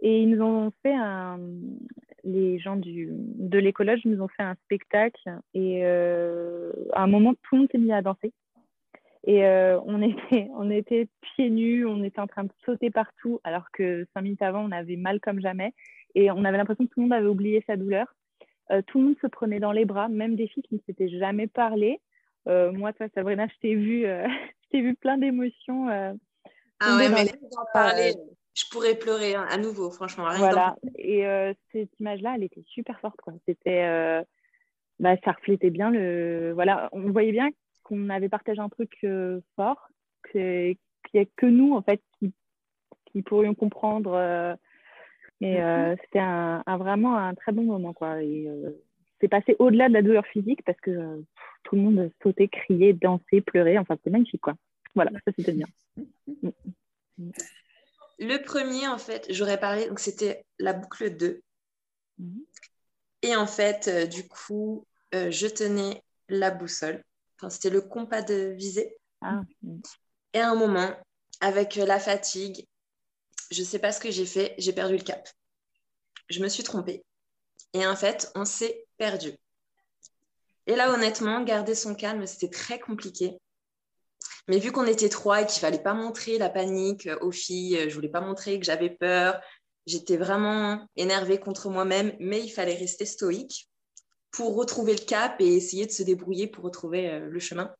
Et 0.00 0.22
ils 0.22 0.30
nous 0.30 0.42
ont 0.42 0.72
fait 0.82 0.96
un. 0.96 1.38
Les 2.24 2.58
gens 2.58 2.74
du, 2.74 3.08
de 3.12 3.58
l'écologe 3.58 4.00
nous 4.04 4.20
ont 4.20 4.26
fait 4.26 4.42
un 4.42 4.56
spectacle. 4.64 5.30
Et 5.54 5.84
à 5.84 7.02
un 7.04 7.06
moment, 7.06 7.34
tout 7.34 7.54
le 7.54 7.58
monde 7.58 7.68
s'est 7.70 7.78
mis 7.78 7.92
à 7.92 8.02
danser. 8.02 8.32
Et 9.28 9.44
euh, 9.44 9.78
on, 9.84 10.00
était, 10.02 10.48
on 10.56 10.70
était 10.70 11.08
pieds 11.20 11.50
nus, 11.50 11.86
on 11.86 12.02
était 12.02 12.20
en 12.20 12.26
train 12.26 12.44
de 12.44 12.52
sauter 12.64 12.90
partout, 12.90 13.40
alors 13.44 13.70
que 13.72 14.06
cinq 14.14 14.22
minutes 14.22 14.42
avant, 14.42 14.64
on 14.64 14.72
avait 14.72 14.96
mal 14.96 15.20
comme 15.20 15.40
jamais. 15.40 15.74
Et 16.14 16.30
on 16.30 16.44
avait 16.44 16.56
l'impression 16.56 16.86
que 16.86 16.90
tout 16.90 17.00
le 17.00 17.04
monde 17.04 17.12
avait 17.12 17.26
oublié 17.26 17.62
sa 17.66 17.76
douleur. 17.76 18.06
Euh, 18.70 18.82
tout 18.86 18.98
le 18.98 19.06
monde 19.06 19.16
se 19.20 19.26
prenait 19.26 19.60
dans 19.60 19.72
les 19.72 19.84
bras, 19.84 20.08
même 20.08 20.36
des 20.36 20.48
filles 20.48 20.62
qui 20.62 20.74
ne 20.74 20.80
s'étaient 20.86 21.08
jamais 21.08 21.46
parlé. 21.46 22.00
Euh, 22.46 22.72
moi, 22.72 22.92
toi, 22.92 23.06
Sabrina, 23.14 23.46
je 23.46 23.58
t'ai 23.60 23.74
vu, 23.74 24.04
je 24.72 24.78
vu 24.78 24.94
plein 24.94 25.18
d'émotions. 25.18 25.88
ah 25.88 26.96
ouais, 26.96 27.08
mais 27.08 27.24
d'en 27.24 27.64
parler, 27.72 28.14
je 28.54 28.64
pourrais 28.70 28.94
pleurer 28.94 29.34
hein, 29.34 29.46
à 29.50 29.56
nouveau, 29.58 29.90
franchement. 29.90 30.28
voilà. 30.36 30.76
Et 30.96 31.24
cette 31.72 31.98
image-là, 32.00 32.34
elle 32.36 32.44
était 32.44 32.64
super 32.66 33.00
forte. 33.00 33.20
Quoi. 33.20 33.34
C'était, 33.46 34.22
bah, 35.00 35.16
ça 35.24 35.32
reflétait 35.32 35.70
bien 35.70 35.90
le. 35.90 36.52
Voilà, 36.54 36.88
on 36.92 37.10
voyait 37.10 37.32
bien 37.32 37.50
qu'on 37.84 38.10
avait 38.10 38.28
partagé 38.28 38.60
un 38.60 38.68
truc 38.68 38.98
euh, 39.04 39.40
fort, 39.56 39.88
qu'il 40.30 40.76
n'y 41.14 41.20
a 41.20 41.24
que 41.36 41.46
nous, 41.46 41.74
en 41.74 41.82
fait, 41.82 42.02
qui, 42.18 42.32
qui 43.06 43.22
pourrions 43.22 43.54
comprendre. 43.54 44.56
Euh, 45.42 45.46
et 45.46 45.60
euh, 45.60 45.90
mhm. 45.90 45.96
c'était 46.02 46.18
un, 46.18 46.62
vraiment 46.78 47.16
un 47.16 47.34
très 47.34 47.52
bon 47.52 47.62
moment, 47.62 47.92
quoi. 47.92 48.22
Et 48.22 48.48
c'est 49.20 49.28
passé 49.28 49.56
au-delà 49.58 49.88
de 49.88 49.94
la 49.94 50.02
douleur 50.02 50.26
physique 50.26 50.62
parce 50.64 50.80
que 50.80 51.24
tout 51.64 51.76
le 51.76 51.82
monde 51.82 52.10
sautait, 52.22 52.48
criait, 52.48 52.92
dansait, 52.92 53.40
pleurait. 53.40 53.78
Enfin, 53.78 53.96
c'était 53.96 54.10
magnifique, 54.10 54.40
quoi. 54.40 54.54
Voilà, 54.94 55.10
ça 55.24 55.32
c'était 55.36 55.52
bien. 55.52 55.66
Le 58.20 58.42
premier, 58.42 58.88
en 58.88 58.98
fait, 58.98 59.26
j'aurais 59.30 59.60
parlé, 59.60 59.86
donc 59.88 60.00
c'était 60.00 60.44
la 60.58 60.72
boucle 60.72 61.16
2. 61.16 61.40
Mhm. 62.18 62.44
Et 63.22 63.36
en 63.36 63.46
fait, 63.46 64.08
du 64.08 64.26
coup, 64.26 64.86
je 65.12 65.46
tenais 65.46 66.02
la 66.28 66.50
boussole 66.50 67.02
c'était 67.48 67.70
le 67.70 67.80
compas 67.80 68.22
de 68.22 68.54
visée. 68.56 68.96
Ah. 69.20 69.40
Et 70.32 70.40
à 70.40 70.50
un 70.50 70.54
moment, 70.54 70.90
avec 71.40 71.76
la 71.76 72.00
fatigue, 72.00 72.66
je 73.50 73.60
ne 73.60 73.66
sais 73.66 73.78
pas 73.78 73.92
ce 73.92 74.00
que 74.00 74.10
j'ai 74.10 74.26
fait, 74.26 74.54
j'ai 74.58 74.72
perdu 74.72 74.96
le 74.96 75.02
cap. 75.02 75.28
Je 76.28 76.40
me 76.40 76.48
suis 76.48 76.62
trompée. 76.62 77.04
Et 77.72 77.86
en 77.86 77.96
fait, 77.96 78.30
on 78.34 78.44
s'est 78.44 78.86
perdu. 78.96 79.32
Et 80.66 80.76
là, 80.76 80.92
honnêtement, 80.92 81.42
garder 81.42 81.74
son 81.74 81.94
calme, 81.94 82.26
c'était 82.26 82.50
très 82.50 82.78
compliqué. 82.78 83.38
Mais 84.48 84.58
vu 84.58 84.72
qu'on 84.72 84.86
était 84.86 85.08
trois 85.08 85.42
et 85.42 85.46
qu'il 85.46 85.60
fallait 85.60 85.82
pas 85.82 85.94
montrer 85.94 86.38
la 86.38 86.48
panique 86.50 87.08
aux 87.20 87.32
filles, 87.32 87.88
je 87.88 87.94
voulais 87.94 88.08
pas 88.08 88.20
montrer 88.20 88.58
que 88.58 88.64
j'avais 88.64 88.90
peur, 88.90 89.40
j'étais 89.86 90.16
vraiment 90.16 90.86
énervée 90.96 91.38
contre 91.38 91.70
moi-même, 91.70 92.14
mais 92.18 92.42
il 92.42 92.50
fallait 92.50 92.74
rester 92.74 93.06
stoïque 93.06 93.68
pour 94.30 94.56
retrouver 94.56 94.92
le 94.92 95.04
cap 95.04 95.40
et 95.40 95.56
essayer 95.56 95.86
de 95.86 95.90
se 95.90 96.02
débrouiller 96.02 96.46
pour 96.46 96.64
retrouver 96.64 97.10
euh, 97.10 97.20
le 97.20 97.40
chemin. 97.40 97.74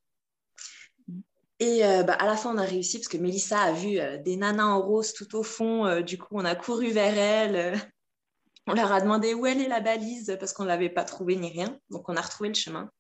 Et 1.61 1.85
euh, 1.85 2.03
bah, 2.05 2.15
à 2.15 2.27
la 2.27 2.37
fin, 2.37 2.55
on 2.55 2.59
a 2.59 2.65
réussi 2.65 2.99
parce 2.99 3.09
que 3.09 3.17
Mélissa 3.17 3.61
a 3.61 3.73
vu 3.73 3.99
euh, 3.99 4.17
des 4.19 4.37
nanas 4.37 4.67
en 4.67 4.81
rose 4.81 5.13
tout 5.13 5.37
au 5.37 5.43
fond. 5.43 6.01
du 6.03 6.19
coup, 6.19 6.37
on 6.37 6.45
a 6.45 6.55
couru 6.55 6.91
vers 6.91 7.19
elle. 7.19 7.79
on 8.67 8.75
leur 8.75 8.93
a 8.93 9.01
demandé 9.01 9.35
où 9.35 9.47
elle 9.47 9.61
est 9.61 9.69
la 9.69 9.81
balise 9.81 10.37
parce 10.39 10.53
qu'on 10.53 10.65
ne 10.65 10.69
l'avait 10.69 10.91
pas 10.91 11.05
trouvée 11.05 11.37
ni 11.37 11.51
rien. 11.51 11.79
Donc, 11.91 12.09
on 12.09 12.17
a 12.17 12.21
retrouvé 12.21 12.49
le 12.49 12.55
chemin. 12.55 12.91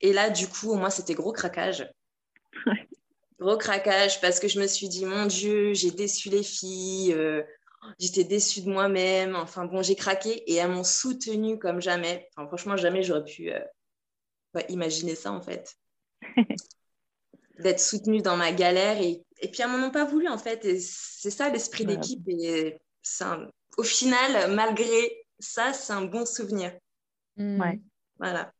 Et 0.00 0.12
là, 0.12 0.30
du 0.30 0.46
coup, 0.46 0.70
au 0.70 0.76
moins, 0.76 0.90
c'était 0.90 1.14
gros 1.14 1.32
craquage. 1.32 1.90
Gros 3.38 3.58
craquage 3.58 4.20
parce 4.22 4.40
que 4.40 4.48
je 4.48 4.58
me 4.58 4.66
suis 4.66 4.88
dit, 4.88 5.04
mon 5.04 5.26
Dieu, 5.26 5.74
j'ai 5.74 5.90
déçu 5.90 6.30
les 6.30 6.42
filles 6.42 7.14
j'étais 7.98 8.24
déçue 8.24 8.62
de 8.62 8.70
moi-même. 8.70 9.36
Enfin 9.36 9.64
bon, 9.66 9.82
j'ai 9.82 9.94
craqué 9.94 10.50
et 10.50 10.56
elles 10.56 10.70
m'ont 10.70 10.84
soutenue 10.84 11.58
comme 11.58 11.80
jamais. 11.80 12.28
Enfin, 12.36 12.46
franchement, 12.48 12.76
jamais 12.76 13.02
j'aurais 13.02 13.24
pu 13.24 13.52
euh, 13.52 13.60
imaginer 14.68 15.14
ça 15.14 15.32
en 15.32 15.40
fait. 15.40 15.74
D'être 17.58 17.80
soutenue 17.80 18.20
dans 18.20 18.36
ma 18.36 18.52
galère 18.52 19.00
et, 19.00 19.22
et 19.40 19.48
puis 19.48 19.62
elles 19.62 19.70
m'en 19.70 19.86
ont 19.86 19.90
pas 19.90 20.04
voulu 20.04 20.28
en 20.28 20.38
fait. 20.38 20.64
Et 20.64 20.78
c'est 20.78 21.30
ça 21.30 21.48
l'esprit 21.48 21.86
d'équipe. 21.86 22.26
Et 22.28 22.76
au 23.78 23.82
final, 23.82 24.54
malgré 24.54 25.24
ça, 25.38 25.72
c'est 25.72 25.92
un 25.92 26.04
bon 26.04 26.26
souvenir. 26.26 26.72
Ouais. 27.38 27.80
Voilà. 28.18 28.52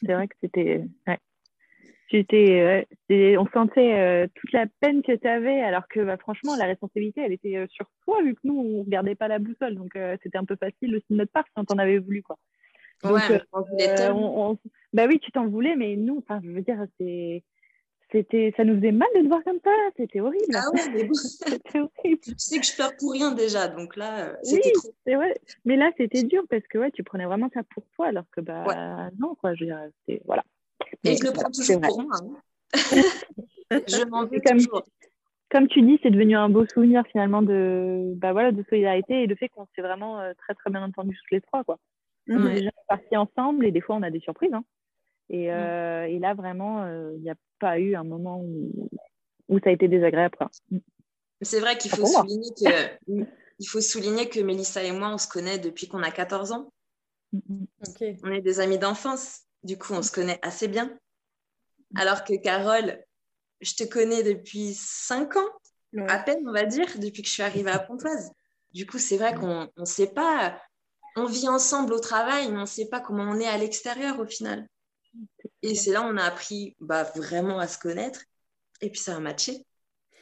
C'est 0.00 0.12
vrai 0.12 0.28
que 0.28 0.36
c'était. 0.40 0.84
Ouais 1.06 1.18
on 2.12 3.46
sentait 3.52 3.94
euh, 3.94 4.26
toute 4.34 4.52
la 4.52 4.66
peine 4.80 5.02
que 5.02 5.12
tu 5.12 5.28
avais, 5.28 5.60
alors 5.60 5.86
que 5.88 6.00
bah, 6.00 6.16
franchement, 6.16 6.56
la 6.56 6.66
responsabilité, 6.66 7.20
elle 7.20 7.32
était 7.32 7.56
euh, 7.56 7.66
sur 7.68 7.86
toi, 8.04 8.22
vu 8.22 8.34
que 8.34 8.40
nous, 8.44 8.58
on 8.58 8.78
ne 8.78 8.84
regardait 8.84 9.14
pas 9.14 9.28
la 9.28 9.38
boussole. 9.38 9.76
Donc, 9.76 9.94
euh, 9.96 10.16
c'était 10.22 10.38
un 10.38 10.44
peu 10.44 10.56
facile 10.56 10.96
aussi 10.96 11.06
de 11.10 11.16
notre 11.16 11.32
part 11.32 11.44
si 11.44 11.52
on 11.56 11.64
t'en 11.64 11.78
avait 11.78 11.98
voulu. 11.98 12.22
Quoi. 12.22 12.36
ouais, 13.04 13.40
bah 14.92 15.06
oui, 15.08 15.20
tu 15.20 15.30
t'en 15.30 15.46
voulais, 15.46 15.76
mais 15.76 15.96
nous, 15.96 16.18
enfin, 16.18 16.40
je 16.42 16.50
veux 16.50 16.62
dire, 16.62 16.84
c'est. 16.98 17.44
C'était, 18.12 18.52
ça 18.56 18.64
nous 18.64 18.76
faisait 18.76 18.92
mal 18.92 19.08
de 19.14 19.22
te 19.22 19.28
voir 19.28 19.44
comme 19.44 19.60
ça, 19.62 19.70
c'était 19.96 20.20
horrible. 20.20 20.52
Ah 20.54 20.64
ouais, 20.74 20.90
mais 20.92 21.04
bon. 21.04 21.14
horrible. 21.74 22.20
Tu 22.20 22.34
sais 22.36 22.58
que 22.58 22.66
je 22.66 22.74
pleure 22.74 22.96
pour 22.98 23.12
rien 23.12 23.32
déjà, 23.32 23.68
donc 23.68 23.96
là, 23.96 24.36
c'était 24.42 24.72
trop. 24.72 24.90
C'est 25.06 25.14
vrai. 25.14 25.40
Mais 25.64 25.76
là, 25.76 25.90
c'était 25.96 26.24
dur 26.24 26.42
parce 26.50 26.66
que 26.66 26.78
ouais, 26.78 26.90
tu 26.90 27.04
prenais 27.04 27.26
vraiment 27.26 27.48
ça 27.54 27.62
pour 27.74 27.84
toi, 27.94 28.08
alors 28.08 28.24
que 28.32 28.40
bah 28.40 29.10
non, 29.18 29.36
quoi. 29.36 29.54
Je 29.54 29.64
veux 29.64 29.70
dire, 29.70 29.80
c'était 30.00 30.22
voilà. 30.24 30.44
Et 31.04 31.16
je 31.16 31.24
le 31.24 31.32
prends 31.32 31.50
toujours 31.50 31.80
pour 31.80 32.02
moi. 32.02 32.16
Hein. 32.20 32.40
je 33.70 34.04
m'en 34.08 34.26
veux 34.26 34.40
comme, 34.40 34.58
toujours. 34.58 34.84
Comme 35.50 35.68
tu 35.68 35.82
dis, 35.82 35.98
c'est 36.02 36.10
devenu 36.10 36.36
un 36.36 36.48
beau 36.48 36.66
souvenir 36.66 37.04
finalement 37.10 37.42
de, 37.42 38.12
bah 38.16 38.32
voilà, 38.32 38.52
de 38.52 38.64
solidarité 38.68 39.22
et 39.22 39.26
le 39.26 39.34
fait 39.34 39.48
qu'on 39.48 39.66
s'est 39.74 39.82
vraiment 39.82 40.20
euh, 40.20 40.32
très 40.38 40.54
très 40.54 40.70
bien 40.70 40.82
entendu 40.82 41.16
tous 41.16 41.34
les 41.34 41.40
trois. 41.40 41.64
Quoi. 41.64 41.78
On 42.28 42.46
est 42.46 42.54
déjà 42.54 42.70
partis 42.88 43.16
ensemble 43.16 43.66
et 43.66 43.72
des 43.72 43.80
fois 43.80 43.96
on 43.96 44.02
a 44.02 44.10
des 44.10 44.20
surprises. 44.20 44.54
Hein. 44.54 44.64
Et, 45.30 45.52
euh, 45.52 46.08
et, 46.08 46.18
là 46.18 46.34
vraiment, 46.34 46.82
euh, 46.82 47.12
il 47.14 47.22
n'y 47.22 47.30
a 47.30 47.36
pas 47.60 47.78
eu 47.78 47.94
un 47.94 48.02
moment 48.02 48.40
où, 48.40 48.90
où 49.48 49.60
ça 49.60 49.70
a 49.70 49.72
été 49.72 49.86
désagréable. 49.86 50.36
C'est 51.40 51.60
vrai 51.60 51.78
qu'il 51.78 51.92
faut, 51.92 52.04
souligner 52.04 52.50
que, 52.50 53.06
il 53.58 53.68
faut 53.68 53.80
souligner 53.80 54.28
que 54.28 54.40
Mélissa 54.40 54.82
et 54.82 54.90
moi, 54.90 55.08
on 55.08 55.18
se 55.18 55.28
connaît 55.28 55.58
depuis 55.58 55.86
qu'on 55.86 56.02
a 56.02 56.10
14 56.10 56.52
ans. 56.52 56.72
On 57.32 58.32
est 58.32 58.40
des 58.40 58.58
amis 58.58 58.78
d'enfance. 58.78 59.42
Du 59.62 59.78
coup, 59.78 59.92
on 59.92 60.02
se 60.02 60.10
connaît 60.10 60.40
assez 60.42 60.66
bien. 60.66 60.98
Alors 61.94 62.24
que 62.24 62.34
Carole, 62.34 62.98
je 63.60 63.74
te 63.74 63.84
connais 63.84 64.24
depuis 64.24 64.74
cinq 64.74 65.36
ans, 65.36 65.48
à 66.08 66.18
peine, 66.18 66.46
on 66.48 66.52
va 66.52 66.64
dire, 66.64 66.86
depuis 66.98 67.22
que 67.22 67.28
je 67.28 67.34
suis 67.34 67.42
arrivée 67.42 67.70
à 67.70 67.78
Pontoise. 67.78 68.32
Du 68.72 68.86
coup, 68.86 68.98
c'est 68.98 69.16
vrai 69.16 69.34
qu'on 69.34 69.68
ne 69.76 69.84
sait 69.84 70.12
pas, 70.12 70.60
on 71.16 71.26
vit 71.26 71.48
ensemble 71.48 71.92
au 71.92 72.00
travail, 72.00 72.50
mais 72.50 72.58
on 72.58 72.62
ne 72.62 72.66
sait 72.66 72.88
pas 72.88 73.00
comment 73.00 73.24
on 73.24 73.38
est 73.38 73.48
à 73.48 73.58
l'extérieur 73.58 74.18
au 74.18 74.26
final. 74.26 74.66
Et 75.62 75.74
c'est 75.74 75.92
là 75.92 76.02
où 76.02 76.04
on 76.06 76.16
a 76.16 76.24
appris 76.24 76.76
bah, 76.80 77.04
vraiment 77.16 77.58
à 77.58 77.66
se 77.66 77.78
connaître. 77.78 78.20
Et 78.80 78.90
puis 78.90 79.00
ça 79.00 79.16
a 79.16 79.20
matché. 79.20 79.66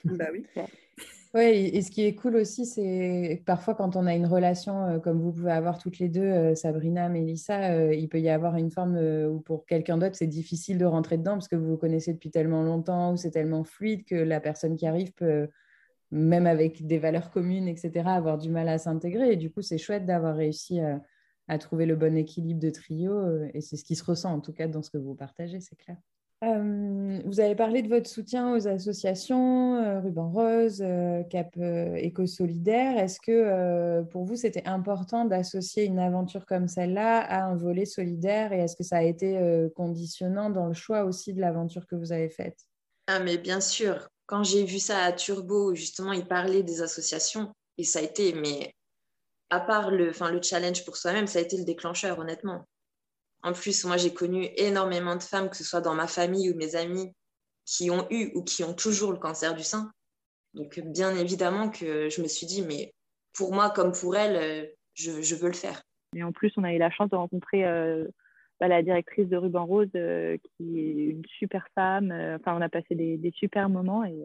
Bah 0.05 0.27
oui. 0.33 0.47
Oui, 1.35 1.43
et 1.43 1.83
ce 1.83 1.91
qui 1.91 2.07
est 2.07 2.15
cool 2.15 2.37
aussi, 2.37 2.65
c'est 2.65 3.43
parfois 3.45 3.75
quand 3.75 3.97
on 3.97 4.07
a 4.07 4.15
une 4.15 4.25
relation 4.27 4.85
euh, 4.87 4.99
comme 4.99 5.21
vous 5.21 5.31
pouvez 5.31 5.53
avoir 5.53 5.77
toutes 5.77 5.99
les 5.99 6.09
deux, 6.09 6.23
euh, 6.23 6.55
Sabrina, 6.55 7.11
Mélissa, 7.11 7.73
euh, 7.73 7.95
il 7.95 8.09
peut 8.09 8.19
y 8.19 8.31
avoir 8.31 8.57
une 8.57 8.71
forme 8.71 8.97
où 8.97 9.41
pour 9.41 9.67
quelqu'un 9.67 9.99
d'autre, 9.99 10.17
c'est 10.17 10.27
difficile 10.27 10.79
de 10.79 10.87
rentrer 10.87 11.19
dedans 11.19 11.35
parce 11.35 11.49
que 11.49 11.57
vous 11.57 11.69
vous 11.69 11.77
connaissez 11.77 12.15
depuis 12.15 12.31
tellement 12.31 12.63
longtemps, 12.63 13.13
ou 13.13 13.17
c'est 13.19 13.31
tellement 13.31 13.63
fluide 13.63 14.07
que 14.07 14.15
la 14.15 14.41
personne 14.41 14.77
qui 14.77 14.87
arrive 14.87 15.13
peut, 15.13 15.49
même 16.11 16.47
avec 16.47 16.87
des 16.87 16.99
valeurs 16.99 17.31
communes, 17.31 17.69
etc., 17.69 18.09
avoir 18.09 18.39
du 18.39 18.49
mal 18.49 18.69
à 18.69 18.79
s'intégrer. 18.79 19.33
Et 19.33 19.37
du 19.37 19.51
coup, 19.51 19.61
c'est 19.61 19.79
chouette 19.79 20.07
d'avoir 20.07 20.35
réussi 20.35 20.81
à 20.81 21.03
trouver 21.57 21.87
le 21.87 21.97
bon 21.97 22.15
équilibre 22.15 22.61
de 22.61 22.69
trio. 22.69 23.43
Et 23.55 23.63
c'est 23.63 23.79
ce 23.79 23.85
qui 23.85 23.97
se 23.97 24.05
ressent, 24.05 24.35
en 24.35 24.41
tout 24.41 24.53
cas, 24.53 24.69
dans 24.69 24.83
ce 24.83 24.91
que 24.91 24.99
vous 24.99 25.15
partagez, 25.15 25.61
c'est 25.61 25.77
clair. 25.77 25.97
Euh, 26.45 27.19
vous 27.25 27.41
avez 27.41 27.57
parlé 27.57 27.83
de 27.83 27.89
votre 27.89 28.09
soutien 28.09 28.55
aux 28.55 28.69
associations, 28.69 29.83
euh, 29.83 30.01
Ruban 30.01 30.31
Rose, 30.31 30.81
euh, 30.81 31.25
Cap 31.25 31.57
Éco 31.97 32.27
Solidaire. 32.27 32.97
Est-ce 32.97 33.19
que 33.21 34.03
pour 34.05 34.25
vous, 34.25 34.37
c'était 34.37 34.67
important 34.67 35.25
d'associer 35.25 35.85
une 35.85 35.99
aventure 35.99 36.47
comme 36.47 36.69
celle-là 36.69 37.21
à 37.21 37.45
un 37.45 37.57
volet 37.57 37.87
solidaire? 37.87 38.53
Et 38.53 38.61
est-ce 38.61 38.77
que 38.77 38.85
ça 38.85 38.99
a 38.99 39.03
été 39.03 39.69
conditionnant 39.75 40.51
dans 40.51 40.67
le 40.67 40.75
choix 40.75 41.05
aussi 41.05 41.35
de 41.35 41.41
l'aventure 41.41 41.87
que 41.87 41.97
vous 41.97 42.13
avez 42.13 42.29
faite? 42.29 42.59
Ah, 43.09 43.21
mais 43.21 43.39
bien 43.39 43.61
sûr. 43.61 44.09
Quand 44.27 44.45
j'ai 44.45 44.65
vu 44.65 44.79
ça 44.79 45.03
à 45.03 45.13
Turbo, 45.13 45.75
justement, 45.75 46.13
il 46.13 46.27
parlait 46.27 46.63
des 46.63 46.83
associations 46.83 47.51
et 47.79 47.85
ça 47.85 48.01
a 48.01 48.03
été, 48.03 48.35
mais 48.35 48.75
à 49.51 49.61
part 49.61 49.91
le, 49.91 50.11
le 50.11 50.43
challenge 50.43 50.85
pour 50.85 50.97
soi-même, 50.97 51.27
ça 51.27 51.39
a 51.39 51.43
été 51.43 51.57
le 51.57 51.65
déclencheur, 51.65 52.19
honnêtement. 52.19 52.67
En 53.43 53.53
plus, 53.53 53.85
moi, 53.85 53.97
j'ai 53.97 54.13
connu 54.13 54.49
énormément 54.57 55.17
de 55.17 55.23
femmes, 55.23 55.49
que 55.49 55.57
ce 55.57 55.65
soit 55.65 55.81
dans 55.81 55.95
ma 55.95 56.09
famille 56.09 56.51
ou 56.51 56.57
mes 56.57 56.77
amis, 56.77 57.13
qui 57.65 57.91
ont 57.91 58.07
eu 58.11 58.33
ou 58.35 58.43
qui 58.43 58.65
ont 58.65 58.75
toujours 58.75 59.13
le 59.13 59.19
cancer 59.19 59.55
du 59.55 59.63
sein. 59.63 59.91
Donc, 60.55 60.81
bien 60.81 61.15
évidemment 61.15 61.71
que 61.71 62.09
je 62.09 62.23
me 62.23 62.29
suis 62.29 62.47
dit, 62.47 62.63
mais 62.63 62.93
pour 63.37 63.55
moi 63.55 63.71
comme 63.71 63.93
pour 63.93 64.17
elle, 64.17 64.37
euh, 64.37 64.67
je, 64.95 65.35
veux 65.35 65.49
le 65.49 65.55
faire. 65.55 65.83
Et 66.17 66.23
en 66.23 66.33
plus, 66.33 66.53
on 66.57 66.65
a 66.65 66.73
eu 66.73 66.79
la 66.79 66.91
chance 66.91 67.11
de 67.11 67.17
rencontrer 67.17 67.65
euh, 67.67 68.07
bah, 68.59 68.67
la 68.67 68.83
directrice 68.83 69.29
de 69.29 69.37
Ruban 69.37 69.67
Rose, 69.67 69.89
euh, 69.95 70.37
qui 70.39 70.81
est 70.81 71.05
une 71.11 71.25
super 71.39 71.69
femme. 71.75 72.11
enfin, 72.11 72.57
on 72.57 72.63
a 72.63 72.69
passé 72.69 72.95
des, 72.95 73.33
super 73.37 73.69
moments 73.69 74.05
et, 74.05 74.25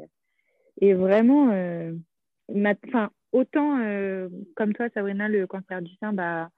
et 0.82 0.94
vraiment, 0.94 1.52
enfin, 2.50 3.10
autant 3.32 3.78
comme 4.56 4.74
toi, 4.74 4.90
Sabrina, 4.94 5.28
le 5.28 5.48
cancer 5.48 5.82
du 5.82 5.94
sein, 5.96 6.14
bah, 6.14 6.50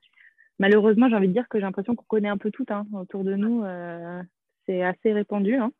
malheureusement, 0.59 1.09
j'ai 1.09 1.15
envie 1.15 1.27
de 1.27 1.33
dire 1.33 1.47
que 1.49 1.57
j'ai 1.57 1.65
l'impression 1.65 1.95
qu'on 1.95 2.05
connaît 2.05 2.29
un 2.29 2.37
peu 2.37 2.51
tout 2.51 2.65
hein, 2.69 2.85
autour 2.93 3.23
de 3.23 3.35
nous. 3.35 3.63
Euh, 3.63 4.21
c'est 4.65 4.83
assez 4.83 5.13
répandu. 5.13 5.55
Hein. 5.55 5.71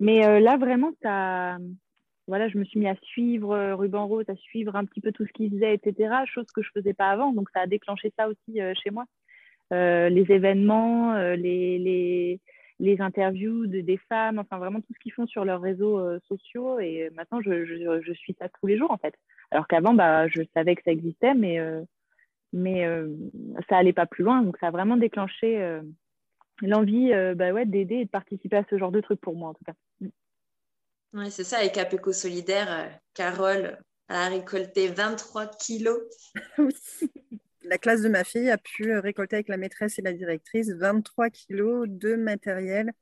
Mais 0.00 0.26
euh, 0.26 0.40
là, 0.40 0.56
vraiment, 0.56 0.92
ça, 1.02 1.58
voilà, 2.26 2.48
je 2.48 2.58
me 2.58 2.64
suis 2.64 2.78
mis 2.78 2.88
à 2.88 2.96
suivre 3.02 3.52
euh, 3.52 3.76
Ruban 3.76 4.06
Rose, 4.06 4.28
à 4.28 4.36
suivre 4.36 4.76
un 4.76 4.84
petit 4.84 5.00
peu 5.00 5.12
tout 5.12 5.26
ce 5.26 5.32
qu'il 5.32 5.50
faisait, 5.50 5.74
etc. 5.74 6.14
Chose 6.26 6.46
que 6.54 6.62
je 6.62 6.70
ne 6.74 6.80
faisais 6.80 6.94
pas 6.94 7.10
avant. 7.10 7.32
Donc, 7.32 7.48
ça 7.52 7.60
a 7.60 7.66
déclenché 7.66 8.12
ça 8.18 8.28
aussi 8.28 8.60
chez 8.82 8.90
moi. 8.90 9.04
les 9.70 10.26
événements, 10.28 11.14
les, 11.34 11.78
les, 11.78 12.40
les, 12.78 13.00
interviews 13.00 13.66
de, 13.66 13.80
des 13.80 13.98
femmes, 14.08 14.38
enfin 14.38 14.58
vraiment 14.58 14.80
tout 14.80 14.92
ce 14.92 14.98
qu'ils 14.98 15.12
font 15.12 15.26
sur 15.26 15.44
leurs 15.44 15.60
réseaux 15.60 16.18
sociaux. 16.28 16.78
Et 16.78 17.10
maintenant, 17.14 17.40
je, 17.40 17.64
je, 17.64 18.12
suis 18.12 18.36
ça 18.38 18.48
tous 18.48 18.66
les 18.66 18.76
jours, 18.76 18.90
en 18.90 18.98
fait. 18.98 19.14
Alors 19.50 19.66
qu'avant, 19.68 19.94
bah, 19.94 20.28
je 20.28 20.42
savais 20.54 20.74
que 20.74 20.82
ça 20.84 20.90
existait, 20.90 21.34
mais 21.34 21.58
mais 22.56 22.86
euh, 22.86 23.08
ça 23.68 23.76
allait 23.76 23.92
pas 23.92 24.06
plus 24.06 24.24
loin. 24.24 24.42
Donc, 24.42 24.56
ça 24.58 24.68
a 24.68 24.70
vraiment 24.70 24.96
déclenché 24.96 25.62
euh, 25.62 25.82
l'envie 26.62 27.12
euh, 27.12 27.34
bah 27.34 27.52
ouais, 27.52 27.66
d'aider 27.66 27.96
et 27.96 28.04
de 28.04 28.10
participer 28.10 28.56
à 28.56 28.64
ce 28.70 28.78
genre 28.78 28.90
de 28.90 29.00
truc 29.00 29.20
pour 29.20 29.36
moi, 29.36 29.50
en 29.50 29.54
tout 29.54 29.64
cas. 29.64 29.74
Mm. 30.00 30.08
Oui, 31.12 31.30
c'est 31.30 31.44
ça. 31.44 31.58
Avec 31.58 31.78
Apeco 31.78 32.12
Solidaire, 32.12 32.98
Carole 33.14 33.78
a 34.08 34.28
récolté 34.28 34.88
23 34.88 35.46
kilos. 35.46 36.00
La 37.62 37.78
classe 37.78 38.02
de 38.02 38.08
ma 38.08 38.22
fille 38.22 38.50
a 38.50 38.58
pu 38.58 38.96
récolter 38.98 39.36
avec 39.36 39.48
la 39.48 39.56
maîtresse 39.56 39.98
et 39.98 40.02
la 40.02 40.12
directrice 40.12 40.70
23 40.70 41.30
kilos 41.30 41.88
de 41.88 42.14
matériel 42.14 42.92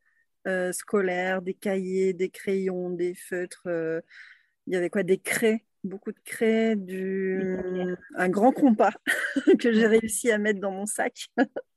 scolaire, 0.71 1.43
des 1.43 1.53
cahiers, 1.53 2.13
des 2.13 2.29
crayons, 2.29 2.89
des 2.89 3.13
feutres. 3.13 3.67
il 4.65 4.73
y 4.73 4.75
avait 4.75 4.89
quoi 4.89 5.03
Des 5.03 5.19
craies 5.19 5.65
beaucoup 5.85 6.11
de 6.11 6.19
craie, 6.23 6.75
du... 6.75 7.57
un 8.15 8.29
grand 8.29 8.51
compas 8.51 8.93
que 9.59 9.71
j'ai 9.71 9.87
réussi 9.87 10.31
à 10.31 10.37
mettre 10.37 10.59
dans 10.59 10.71
mon 10.71 10.85
sac. 10.85 11.29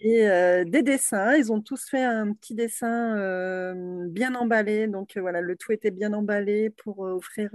et 0.00 0.28
euh, 0.28 0.64
des 0.64 0.82
dessins. 0.82 1.36
Ils 1.36 1.52
ont 1.52 1.60
tous 1.60 1.88
fait 1.88 2.02
un 2.02 2.32
petit 2.32 2.54
dessin 2.54 3.16
euh, 3.18 4.06
bien 4.08 4.34
emballé. 4.34 4.86
Donc 4.88 5.16
euh, 5.16 5.20
voilà, 5.20 5.40
le 5.40 5.56
tout 5.56 5.72
était 5.72 5.90
bien 5.90 6.12
emballé 6.12 6.70
pour 6.70 7.00
offrir 7.00 7.50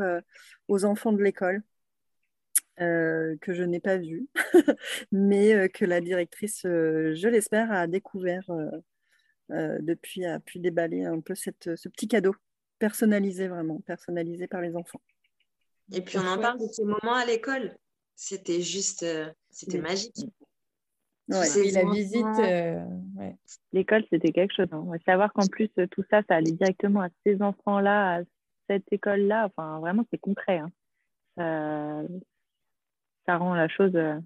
aux 0.67 0.85
enfants 0.85 1.13
de 1.13 1.23
l'école. 1.23 1.63
que 2.77 3.53
je 3.53 3.63
n'ai 3.63 3.79
pas 3.79 3.97
vu, 3.97 4.27
mais 5.11 5.69
que 5.69 5.85
la 5.85 6.01
directrice, 6.01 6.61
je 6.63 7.27
l'espère, 7.29 7.71
a 7.71 7.87
découvert 7.87 8.43
depuis, 9.49 10.25
a 10.25 10.39
pu 10.39 10.59
déballer 10.59 11.05
un 11.05 11.19
peu 11.21 11.35
cette, 11.35 11.75
ce 11.75 11.89
petit 11.89 12.07
cadeau 12.07 12.35
personnalisé 12.79 13.47
vraiment, 13.47 13.79
personnalisé 13.81 14.47
par 14.47 14.61
les 14.61 14.75
enfants. 14.75 15.01
Et 15.93 16.01
puis 16.01 16.17
on 16.17 16.27
en 16.27 16.39
parle 16.39 16.59
de 16.59 16.67
ce 16.67 16.81
moment 16.81 17.13
à 17.13 17.25
l'école. 17.25 17.77
C'était 18.15 18.61
juste, 18.61 19.03
euh, 19.03 19.31
c'était 19.49 19.79
magique. 19.79 20.15
Ouais, 21.27 21.71
la 21.71 21.85
visite, 21.89 22.25
euh, 22.39 22.85
l'école, 23.73 24.03
c'était 24.11 24.31
quelque 24.31 24.53
chose. 24.53 24.67
Hein. 24.71 24.85
Savoir 25.05 25.33
qu'en 25.33 25.47
plus, 25.47 25.69
tout 25.91 26.03
ça, 26.09 26.21
ça 26.29 26.35
allait 26.35 26.51
directement 26.51 27.01
à 27.01 27.09
ces 27.25 27.41
enfants-là, 27.41 28.19
à 28.19 28.23
cette 28.69 28.85
école-là. 28.91 29.45
Enfin, 29.47 29.79
vraiment, 29.79 30.05
c'est 30.11 30.19
concret. 30.19 30.59
Hein. 30.59 30.71
Ça, 31.37 32.03
ça, 33.25 33.37
rend 33.37 33.55
la 33.55 33.67
chose 33.67 33.91
euh, 33.95 34.19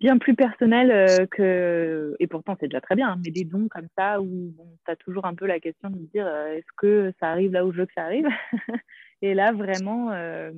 bien 0.00 0.18
plus 0.18 0.34
personnelle 0.34 1.28
que. 1.28 2.16
Et 2.18 2.26
pourtant, 2.26 2.56
c'est 2.60 2.68
déjà 2.68 2.80
très 2.80 2.96
bien, 2.96 3.10
hein, 3.10 3.20
mais 3.24 3.30
des 3.30 3.44
dons 3.44 3.68
comme 3.68 3.88
ça 3.96 4.20
où 4.20 4.54
tu 4.84 4.90
as 4.90 4.96
toujours 4.96 5.24
un 5.24 5.34
peu 5.34 5.46
la 5.46 5.60
question 5.60 5.90
de 5.90 5.98
dire 6.12 6.26
est-ce 6.26 6.72
que 6.76 7.12
ça 7.20 7.30
arrive 7.30 7.52
là 7.52 7.64
où 7.64 7.72
je 7.72 7.78
veux 7.78 7.86
que 7.86 7.92
ça 7.94 8.04
arrive? 8.04 8.28
Et 9.24 9.32
là, 9.32 9.52
vraiment, 9.52 10.10
euh, 10.12 10.52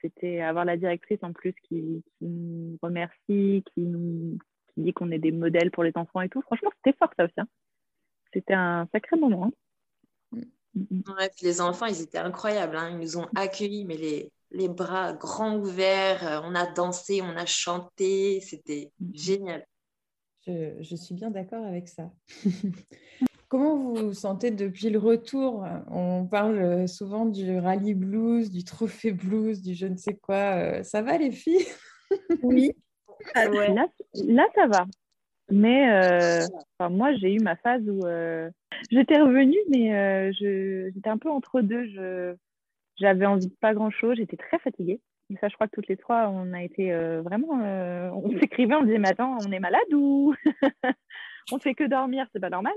c'était 0.00 0.40
avoir 0.40 0.64
la 0.64 0.76
directrice 0.76 1.22
en 1.22 1.32
plus 1.32 1.54
qui, 1.62 2.02
nous 2.20 2.76
remercie, 2.82 3.62
qui 3.72 3.82
nous 3.82 4.36
dit 4.76 4.92
qu'on 4.92 5.12
est 5.12 5.18
des 5.18 5.30
modèles 5.30 5.70
pour 5.70 5.84
les 5.84 5.92
enfants 5.94 6.20
et 6.20 6.28
tout. 6.28 6.42
Franchement, 6.42 6.70
c'était 6.76 6.96
fort 6.98 7.12
ça 7.16 7.24
aussi. 7.24 7.34
Hein. 7.38 7.48
C'était 8.32 8.54
un 8.54 8.88
sacré 8.92 9.16
moment. 9.16 9.52
Hein. 10.34 10.40
Puis 11.36 11.46
les 11.46 11.60
enfants, 11.60 11.86
ils 11.86 12.02
étaient 12.02 12.18
incroyables. 12.18 12.76
Ils 12.90 12.98
nous 12.98 13.16
ont 13.16 13.28
accueillis, 13.36 13.84
mais 13.84 13.96
les, 13.96 14.32
les 14.50 14.68
bras 14.68 15.12
grands 15.12 15.56
ouverts. 15.56 16.26
Euh, 16.26 16.40
on 16.44 16.54
a 16.54 16.66
dansé, 16.66 17.22
on 17.22 17.36
a 17.36 17.46
chanté. 17.46 18.40
C'était 18.40 18.92
génial. 19.12 19.66
Je, 20.46 20.76
je, 20.80 20.96
suis 20.96 21.14
bien 21.14 21.30
d'accord 21.30 21.64
avec 21.64 21.88
ça. 21.88 22.10
Comment 23.48 23.76
vous 23.76 23.94
vous 24.08 24.14
sentez 24.14 24.50
depuis 24.50 24.90
le 24.90 24.98
retour? 24.98 25.66
On 25.90 26.26
parle 26.26 26.86
souvent 26.86 27.24
du 27.24 27.58
rallye 27.58 27.94
blues, 27.94 28.50
du 28.50 28.62
trophée 28.62 29.12
blues, 29.12 29.62
du 29.62 29.74
je 29.74 29.86
ne 29.86 29.96
sais 29.96 30.14
quoi. 30.14 30.56
Euh, 30.56 30.82
ça 30.82 31.02
va 31.02 31.16
les 31.16 31.32
filles? 31.32 31.66
Oui. 32.42 32.72
Ah, 33.34 33.46
là, 33.48 34.46
ça 34.54 34.66
va. 34.66 34.86
Mais 35.50 35.90
euh, 35.90 36.88
moi, 36.88 37.14
j'ai 37.16 37.34
eu 37.34 37.40
ma 37.40 37.54
phase 37.56 37.82
où 37.86 38.06
euh, 38.06 38.48
j'étais 38.90 39.20
revenue, 39.20 39.58
mais 39.68 40.32
j'étais 40.32 41.10
un 41.10 41.18
peu 41.18 41.30
entre 41.30 41.60
deux. 41.60 41.86
Je, 41.88 42.34
j'avais 42.98 43.26
envie 43.26 43.48
de 43.48 43.54
pas 43.60 43.74
grand-chose. 43.74 44.16
J'étais 44.16 44.36
très 44.36 44.58
fatiguée. 44.58 45.00
Et 45.30 45.36
ça, 45.36 45.48
je 45.48 45.54
crois 45.54 45.68
que 45.68 45.74
toutes 45.74 45.88
les 45.88 45.96
trois, 45.96 46.28
on 46.28 46.52
a 46.52 46.62
été 46.62 46.92
vraiment. 47.22 47.60
on 48.14 48.30
s'écrivait, 48.40 48.74
on 48.74 48.84
disait, 48.84 48.98
mais 48.98 49.10
attends, 49.10 49.36
on 49.46 49.52
est 49.52 49.60
malade 49.60 49.92
ou 49.92 50.34
on 51.52 51.58
fait 51.58 51.74
que 51.74 51.84
dormir, 51.84 52.26
c'est 52.32 52.40
pas 52.40 52.50
normal. 52.50 52.74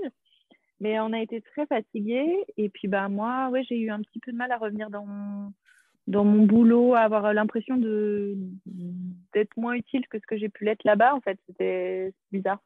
Mais 0.80 0.98
on 1.00 1.12
a 1.12 1.20
été 1.20 1.40
très 1.40 1.66
fatigués. 1.66 2.44
Et 2.56 2.68
puis, 2.68 2.88
bah, 2.88 3.08
moi, 3.08 3.48
ouais, 3.50 3.62
j'ai 3.64 3.78
eu 3.78 3.90
un 3.90 4.00
petit 4.00 4.18
peu 4.18 4.32
de 4.32 4.36
mal 4.36 4.52
à 4.52 4.58
revenir 4.58 4.90
dans 4.90 5.06
mon, 5.06 5.52
dans 6.08 6.24
mon 6.24 6.44
boulot, 6.44 6.94
à 6.94 7.00
avoir 7.00 7.32
l'impression 7.32 7.76
d'être 7.76 9.56
moins 9.56 9.74
utile 9.74 10.06
que 10.08 10.18
ce 10.18 10.26
que 10.26 10.36
j'ai 10.36 10.48
pu 10.48 10.64
l'être 10.64 10.84
là-bas. 10.84 11.14
En 11.14 11.20
fait, 11.20 11.38
c'était 11.46 12.12
bizarre. 12.32 12.60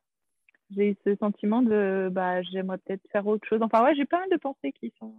J'ai 0.71 0.91
eu 0.91 0.97
ce 1.05 1.15
sentiment 1.17 1.63
de 1.63 2.09
bah, 2.11 2.43
j'aimerais 2.43 2.79
peut-être 2.79 3.03
faire 3.13 3.27
autre 3.27 3.47
chose. 3.47 3.61
Enfin, 3.63 3.85
ouais, 3.85 3.95
j'ai 3.95 4.07
pas 4.07 4.19
mal 4.19 4.31
de 4.31 4.37
pensées 4.37 4.73
qui 4.73 4.93
sont, 4.99 5.15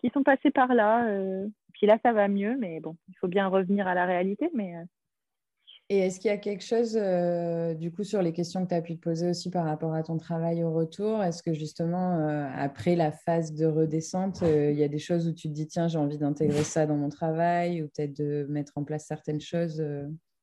qui 0.00 0.10
sont 0.10 0.22
passées 0.22 0.50
par 0.50 0.74
là. 0.74 1.06
Euh. 1.06 1.46
Puis 1.74 1.86
là, 1.86 1.98
ça 2.04 2.12
va 2.12 2.28
mieux, 2.28 2.56
mais 2.58 2.80
bon, 2.80 2.96
il 3.08 3.14
faut 3.18 3.28
bien 3.28 3.48
revenir 3.48 3.86
à 3.86 3.94
la 3.94 4.04
réalité. 4.04 4.50
Mais, 4.54 4.76
euh, 4.76 4.84
Et 5.88 5.98
est-ce 5.98 6.20
qu'il 6.20 6.30
y 6.30 6.34
a 6.34 6.36
quelque 6.36 6.62
chose, 6.62 6.96
euh, 7.00 7.74
du 7.74 7.90
coup, 7.90 8.04
sur 8.04 8.22
les 8.22 8.32
questions 8.32 8.62
que 8.64 8.68
tu 8.68 8.74
as 8.74 8.82
pu 8.82 8.94
te 8.96 9.00
poser 9.00 9.30
aussi 9.30 9.50
par 9.50 9.64
rapport 9.64 9.94
à 9.94 10.02
ton 10.02 10.18
travail 10.18 10.62
au 10.62 10.72
retour? 10.72 11.22
Est-ce 11.22 11.42
que 11.42 11.52
justement, 11.52 12.18
euh, 12.28 12.46
après 12.54 12.96
la 12.96 13.10
phase 13.10 13.54
de 13.54 13.66
redescente, 13.66 14.42
euh, 14.42 14.70
il 14.70 14.78
y 14.78 14.84
a 14.84 14.88
des 14.88 14.98
choses 14.98 15.26
où 15.26 15.32
tu 15.32 15.48
te 15.48 15.52
dis, 15.52 15.66
tiens, 15.66 15.88
j'ai 15.88 15.98
envie 15.98 16.18
d'intégrer 16.18 16.62
ça 16.64 16.86
dans 16.86 16.96
mon 16.96 17.08
travail 17.08 17.82
ou 17.82 17.88
peut-être 17.88 18.16
de 18.16 18.46
mettre 18.48 18.72
en 18.76 18.84
place 18.84 19.06
certaines 19.06 19.40
choses 19.40 19.82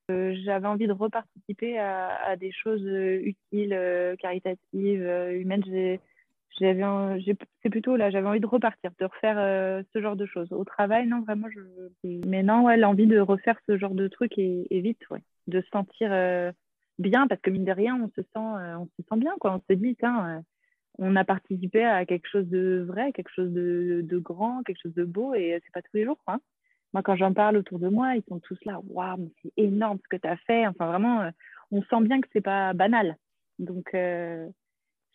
J'avais 0.09 0.67
envie 0.67 0.87
de 0.87 0.93
reparticiper 0.93 1.77
à, 1.77 2.09
à 2.25 2.35
des 2.35 2.51
choses 2.51 2.83
utiles, 2.83 4.15
caritatives, 4.19 5.07
humaines. 5.31 5.99
J'avais 6.59 7.35
c'est 7.61 7.69
plutôt 7.69 7.95
là 7.95 8.09
j'avais 8.09 8.27
envie 8.27 8.39
de 8.39 8.47
repartir 8.47 8.91
de 8.99 9.05
refaire 9.05 9.83
ce 9.93 10.01
genre 10.01 10.15
de 10.15 10.25
choses. 10.25 10.51
Au 10.51 10.63
travail 10.63 11.07
non 11.07 11.21
vraiment 11.21 11.47
je 11.49 11.59
mais 12.25 12.43
non 12.43 12.63
ouais 12.63 12.77
l'envie 12.77 13.07
de 13.07 13.19
refaire 13.19 13.59
ce 13.67 13.77
genre 13.77 13.93
de 13.93 14.07
truc 14.07 14.37
est, 14.37 14.67
vite 14.71 15.01
ouais. 15.11 15.21
De 15.47 15.61
se 15.61 15.67
sentir 15.69 16.09
euh, 16.11 16.51
bien 16.97 17.27
parce 17.27 17.41
que 17.41 17.51
mine 17.51 17.65
de 17.65 17.71
rien 17.71 17.99
on 18.01 18.09
se 18.09 18.21
sent 18.21 18.37
euh, 18.37 18.77
on 18.77 18.85
se 18.85 19.07
sent 19.07 19.19
bien 19.19 19.33
quoi. 19.39 19.53
On 19.55 19.61
se 19.69 19.77
dit 19.77 19.95
tiens 19.97 20.37
euh, 20.37 20.41
on 20.97 21.15
a 21.15 21.23
participé 21.23 21.83
à 21.85 22.05
quelque 22.05 22.27
chose 22.27 22.47
de 22.47 22.83
vrai 22.87 23.11
quelque 23.11 23.33
chose 23.33 23.51
de, 23.51 24.17
grand 24.17 24.63
quelque 24.63 24.81
chose 24.81 24.95
de 24.95 25.05
beau 25.05 25.35
et 25.35 25.61
c'est 25.63 25.73
pas 25.73 25.83
tous 25.83 25.95
les 25.95 26.05
jours 26.05 26.17
moi 26.93 27.03
quand 27.03 27.15
j'en 27.15 27.33
parle 27.33 27.57
autour 27.57 27.77
de 27.77 27.87
moi 27.87 28.15
ils 28.15 28.23
sont 28.27 28.39
tous 28.39 28.57
là 28.65 28.79
waouh 28.87 29.31
c'est 29.43 29.53
énorme 29.57 29.99
ce 30.03 30.07
que 30.09 30.19
tu 30.19 30.27
as 30.27 30.37
fait. 30.37 30.65
Enfin 30.65 30.87
vraiment 30.87 31.29
on 31.69 31.83
sent 31.83 32.01
bien 32.01 32.19
que 32.19 32.27
c'est 32.33 32.41
pas 32.41 32.73
banal. 32.73 33.15
Donc 33.59 33.95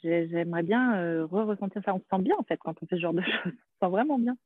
j'aimerais 0.02 0.62
bien 0.62 1.26
re-ressentir 1.26 1.82
ça 1.84 1.94
on 1.94 1.98
se 1.98 2.04
sent 2.10 2.22
bien 2.22 2.36
en 2.38 2.42
fait 2.42 2.58
quand 2.58 2.74
on 2.82 2.86
fait 2.86 2.96
ce 2.96 3.00
genre 3.00 3.14
de 3.14 3.22
choses 3.22 3.32
on 3.46 3.50
se 3.50 3.86
sent 3.86 3.90
vraiment 3.90 4.18
bien 4.18 4.36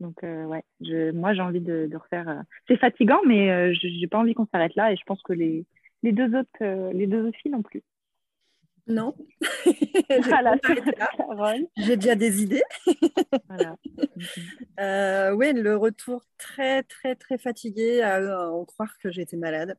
donc, 0.00 0.24
euh, 0.24 0.44
ouais, 0.44 0.64
je, 0.80 1.12
moi, 1.12 1.34
j'ai 1.34 1.40
envie 1.40 1.60
de, 1.60 1.86
de 1.90 1.96
refaire. 1.96 2.28
Euh, 2.28 2.42
c'est 2.68 2.76
fatigant, 2.76 3.20
mais 3.26 3.50
euh, 3.50 3.74
je 3.74 3.86
n'ai 3.86 4.06
pas 4.06 4.18
envie 4.18 4.34
qu'on 4.34 4.46
s'arrête 4.46 4.74
là 4.74 4.92
et 4.92 4.96
je 4.96 5.04
pense 5.04 5.22
que 5.22 5.32
les, 5.32 5.64
les, 6.02 6.12
deux, 6.12 6.36
autres, 6.36 6.92
les 6.92 7.06
deux 7.06 7.26
autres 7.26 7.38
filles 7.38 7.52
non 7.52 7.62
plus. 7.62 7.82
Non. 8.86 9.14
J'ai 11.76 11.96
déjà 11.96 12.14
des 12.14 12.42
idées. 12.42 12.62
voilà. 13.48 13.76
oui, 15.34 15.52
le 15.54 15.76
retour 15.76 16.22
très, 16.36 16.82
très, 16.82 17.14
très 17.14 17.38
fatigué 17.38 18.02
à, 18.02 18.52
en 18.52 18.64
croire 18.66 18.98
que 18.98 19.10
j'étais 19.10 19.38
malade. 19.38 19.78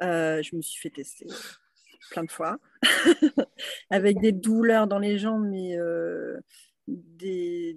je 0.00 0.56
me 0.56 0.62
suis 0.62 0.80
fait 0.80 0.90
tester 0.90 1.26
plein 2.10 2.24
de 2.24 2.30
fois 2.30 2.58
avec 3.90 4.20
des 4.20 4.32
douleurs 4.32 4.86
dans 4.86 4.98
les 4.98 5.18
jambes, 5.18 5.46
mais 5.48 5.76
des... 6.86 7.76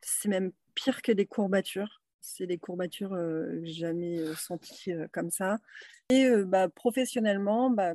c'est 0.00 0.28
même 0.28 0.52
pire 0.74 1.02
que 1.02 1.12
des 1.12 1.26
courbatures. 1.26 2.02
C'est 2.20 2.46
des 2.46 2.58
courbatures 2.58 3.14
euh, 3.14 3.60
jamais 3.64 4.18
euh, 4.18 4.34
senties 4.34 4.92
euh, 4.92 5.08
comme 5.12 5.30
ça. 5.30 5.58
Et 6.10 6.30
bah, 6.44 6.68
professionnellement, 6.68 7.70
bah, 7.70 7.94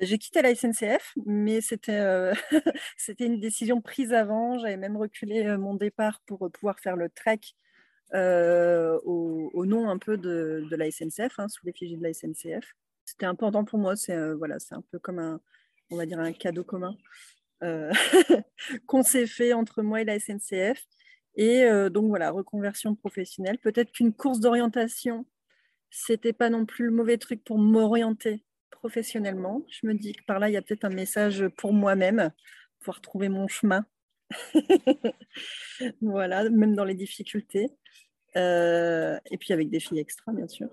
j'ai 0.00 0.18
quitté 0.18 0.42
la 0.42 0.54
SNCF, 0.54 1.14
mais 1.24 1.60
c'était 1.60 2.32
c'était 2.96 3.26
une 3.26 3.40
décision 3.40 3.80
prise 3.80 4.12
avant. 4.12 4.58
J'avais 4.58 4.76
même 4.76 4.96
reculé 4.96 5.56
mon 5.56 5.74
départ 5.74 6.20
pour 6.26 6.50
pouvoir 6.50 6.78
faire 6.80 6.96
le 6.96 7.08
trek 7.08 7.40
au, 8.12 9.66
nom 9.66 9.88
un 9.88 9.98
peu 9.98 10.18
de, 10.18 10.66
de 10.68 10.76
la 10.76 10.90
SNCF, 10.90 11.38
hein, 11.38 11.48
sous 11.48 11.64
l'effigie 11.64 11.96
de 11.96 12.02
la 12.02 12.12
SNCF. 12.12 12.74
C'était 13.14 13.26
important 13.26 13.64
pour 13.64 13.78
moi. 13.78 13.96
C'est 13.96 14.32
voilà, 14.34 14.58
c'est 14.58 14.74
un 14.74 14.82
peu 14.90 14.98
comme 14.98 15.18
un, 15.18 15.40
on 15.90 15.96
va 15.96 16.06
dire 16.06 16.18
un 16.18 16.32
cadeau 16.32 16.64
commun 16.64 16.96
qu'on 18.86 19.02
s'est 19.02 19.26
fait 19.26 19.54
entre 19.54 19.82
moi 19.82 20.02
et 20.02 20.04
la 20.04 20.18
SNCF. 20.18 20.84
Et 21.36 21.64
euh, 21.64 21.90
donc 21.90 22.06
voilà, 22.06 22.30
reconversion 22.30 22.94
professionnelle. 22.94 23.58
Peut-être 23.58 23.92
qu'une 23.92 24.12
course 24.12 24.40
d'orientation, 24.40 25.26
c'était 25.90 26.32
pas 26.32 26.50
non 26.50 26.66
plus 26.66 26.86
le 26.86 26.92
mauvais 26.92 27.18
truc 27.18 27.42
pour 27.44 27.58
m'orienter 27.58 28.44
professionnellement. 28.70 29.64
Je 29.68 29.86
me 29.86 29.94
dis 29.94 30.12
que 30.12 30.24
par 30.24 30.38
là, 30.38 30.48
il 30.48 30.52
y 30.52 30.56
a 30.56 30.62
peut-être 30.62 30.84
un 30.84 30.90
message 30.90 31.48
pour 31.56 31.72
moi-même, 31.72 32.30
pouvoir 32.80 33.00
trouver 33.00 33.28
mon 33.28 33.48
chemin. 33.48 33.84
voilà, 36.00 36.48
même 36.50 36.74
dans 36.74 36.84
les 36.84 36.94
difficultés. 36.94 37.68
Euh, 38.36 39.18
et 39.30 39.38
puis 39.38 39.52
avec 39.52 39.70
des 39.70 39.80
filles 39.80 40.00
extra, 40.00 40.32
bien 40.32 40.48
sûr. 40.48 40.68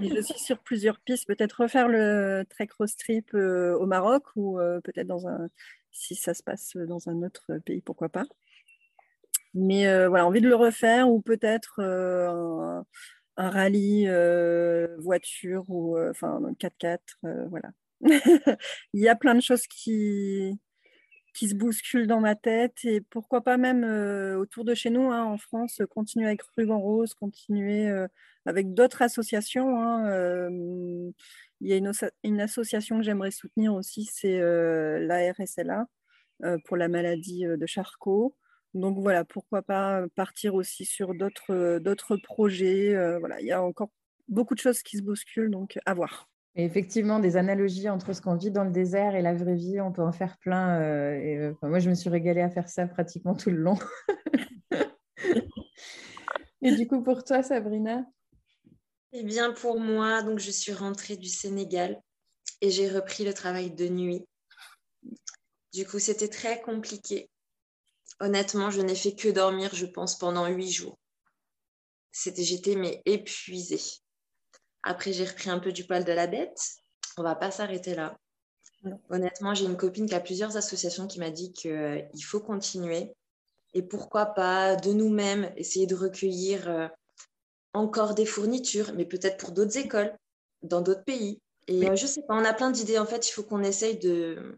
je 0.00 0.20
suis 0.20 0.38
sur 0.38 0.58
plusieurs 0.58 0.98
pistes. 1.00 1.26
Peut-être 1.26 1.62
refaire 1.62 1.88
le 1.88 2.44
trek 2.50 2.68
road 2.78 2.90
trip 2.98 3.34
euh, 3.34 3.76
au 3.78 3.86
Maroc 3.86 4.24
ou 4.36 4.58
peut-être 4.82 5.06
dans 5.06 5.28
un, 5.28 5.48
si 5.92 6.14
ça 6.14 6.34
se 6.34 6.42
passe 6.42 6.76
dans 6.76 7.08
un 7.08 7.22
autre 7.22 7.58
pays, 7.64 7.80
pourquoi 7.80 8.08
pas. 8.08 8.24
Mais 9.54 9.86
euh, 9.86 10.08
voilà, 10.08 10.26
envie 10.26 10.40
de 10.40 10.48
le 10.48 10.56
refaire 10.56 11.08
ou 11.08 11.20
peut-être 11.20 11.76
euh, 11.78 12.82
un, 13.36 13.50
rallye 13.50 14.06
euh, 14.08 14.96
voiture 14.98 15.64
ou 15.68 15.96
enfin 16.10 16.40
4x4. 16.60 16.98
voilà. 17.48 17.70
Il 18.92 19.00
y 19.00 19.08
a 19.08 19.14
plein 19.14 19.34
de 19.34 19.40
choses 19.40 19.66
qui, 19.68 20.58
qui 21.34 21.48
se 21.48 21.54
bousculent 21.54 22.06
dans 22.06 22.20
ma 22.20 22.34
tête 22.34 22.84
et 22.84 23.00
pourquoi 23.00 23.42
pas 23.42 23.56
même 23.56 23.84
autour 24.38 24.64
de 24.64 24.74
chez 24.74 24.90
nous 24.90 25.10
hein, 25.10 25.24
en 25.24 25.36
France, 25.36 25.82
continuer 25.90 26.26
avec 26.26 26.42
Ruban 26.56 26.78
Rose, 26.80 27.14
continuer 27.14 27.92
avec 28.46 28.72
d'autres 28.72 29.02
associations. 29.02 29.78
Hein, 29.80 30.08
il 31.60 31.68
y 31.68 31.72
a 31.72 31.76
une, 31.76 31.92
une 32.22 32.40
association 32.40 32.98
que 32.98 33.04
j'aimerais 33.04 33.30
soutenir 33.30 33.74
aussi, 33.74 34.04
c'est 34.04 34.38
la 34.40 35.32
RSLA 35.32 35.86
pour 36.64 36.76
la 36.76 36.88
maladie 36.88 37.44
de 37.44 37.66
Charcot. 37.66 38.34
Donc 38.74 38.98
voilà, 38.98 39.24
pourquoi 39.24 39.62
pas 39.62 40.00
euh, 40.02 40.08
partir 40.16 40.54
aussi 40.54 40.84
sur 40.84 41.14
d'autres 41.14 41.52
euh, 41.52 42.18
projets. 42.22 42.94
Euh, 42.94 43.18
voilà, 43.20 43.40
il 43.40 43.46
y 43.46 43.52
a 43.52 43.62
encore 43.62 43.90
beaucoup 44.28 44.54
de 44.54 44.60
choses 44.60 44.82
qui 44.82 44.96
se 44.98 45.02
bousculent, 45.02 45.50
donc 45.50 45.78
à 45.86 45.94
voir. 45.94 46.28
Effectivement, 46.54 47.18
des 47.18 47.36
analogies 47.36 47.88
entre 47.88 48.12
ce 48.12 48.20
qu'on 48.20 48.36
vit 48.36 48.50
dans 48.50 48.64
le 48.64 48.70
désert 48.70 49.14
et 49.14 49.22
la 49.22 49.34
vraie 49.34 49.56
vie, 49.56 49.80
on 49.80 49.92
peut 49.92 50.02
en 50.02 50.12
faire 50.12 50.38
plein. 50.38 50.80
et, 51.14 51.52
moi, 51.62 51.78
je 51.78 51.90
me 51.90 51.94
suis 51.94 52.10
régalée 52.10 52.42
à 52.42 52.50
faire 52.50 52.68
ça 52.68 52.86
pratiquement 52.86 53.34
tout 53.34 53.50
le 53.50 53.56
long. 53.56 53.78
et 56.62 56.74
du 56.76 56.86
coup, 56.86 57.02
pour 57.02 57.24
toi, 57.24 57.42
Sabrina? 57.42 58.04
Eh 59.12 59.22
bien, 59.22 59.52
pour 59.52 59.80
moi, 59.80 60.22
donc 60.22 60.38
je 60.38 60.50
suis 60.50 60.72
rentrée 60.72 61.16
du 61.16 61.28
Sénégal 61.28 62.00
et 62.60 62.70
j'ai 62.70 62.88
repris 62.88 63.24
le 63.24 63.34
travail 63.34 63.70
de 63.70 63.88
nuit. 63.88 64.24
Du 65.72 65.86
coup, 65.86 65.98
c'était 65.98 66.28
très 66.28 66.60
compliqué 66.60 67.30
honnêtement, 68.20 68.70
je 68.70 68.80
n'ai 68.80 68.94
fait 68.94 69.14
que 69.14 69.28
dormir, 69.28 69.74
je 69.74 69.86
pense, 69.86 70.18
pendant 70.18 70.46
huit 70.46 70.70
jours. 70.70 70.98
C'était, 72.12 72.44
j'étais 72.44 72.76
mais 72.76 73.02
épuisée. 73.06 73.80
Après, 74.84 75.12
j'ai 75.12 75.24
repris 75.24 75.50
un 75.50 75.58
peu 75.58 75.72
du 75.72 75.84
poil 75.84 76.04
de 76.04 76.12
la 76.12 76.26
bête. 76.26 76.60
On 77.16 77.22
va 77.22 77.34
pas 77.34 77.50
s'arrêter 77.50 77.94
là. 77.94 78.16
Honnêtement, 79.08 79.54
j'ai 79.54 79.64
une 79.64 79.78
copine 79.78 80.06
qui 80.06 80.14
a 80.14 80.20
plusieurs 80.20 80.58
associations 80.58 81.06
qui 81.06 81.18
m'a 81.18 81.30
dit 81.30 81.52
qu'il 81.52 81.70
euh, 81.70 82.02
faut 82.22 82.40
continuer. 82.40 83.14
Et 83.72 83.82
pourquoi 83.82 84.26
pas 84.26 84.76
de 84.76 84.92
nous-mêmes 84.92 85.50
essayer 85.56 85.86
de 85.86 85.94
recueillir 85.94 86.68
euh, 86.68 86.86
encore 87.72 88.14
des 88.14 88.26
fournitures, 88.26 88.92
mais 88.94 89.06
peut-être 89.06 89.38
pour 89.38 89.52
d'autres 89.52 89.78
écoles, 89.78 90.14
dans 90.62 90.82
d'autres 90.82 91.04
pays. 91.04 91.40
Et 91.66 91.88
euh, 91.88 91.96
je 91.96 92.06
sais 92.06 92.22
pas, 92.22 92.34
on 92.34 92.44
a 92.44 92.52
plein 92.52 92.70
d'idées. 92.70 92.98
En 92.98 93.06
fait, 93.06 93.26
il 93.26 93.32
faut 93.32 93.42
qu'on 93.42 93.62
essaye 93.62 93.98
de, 93.98 94.54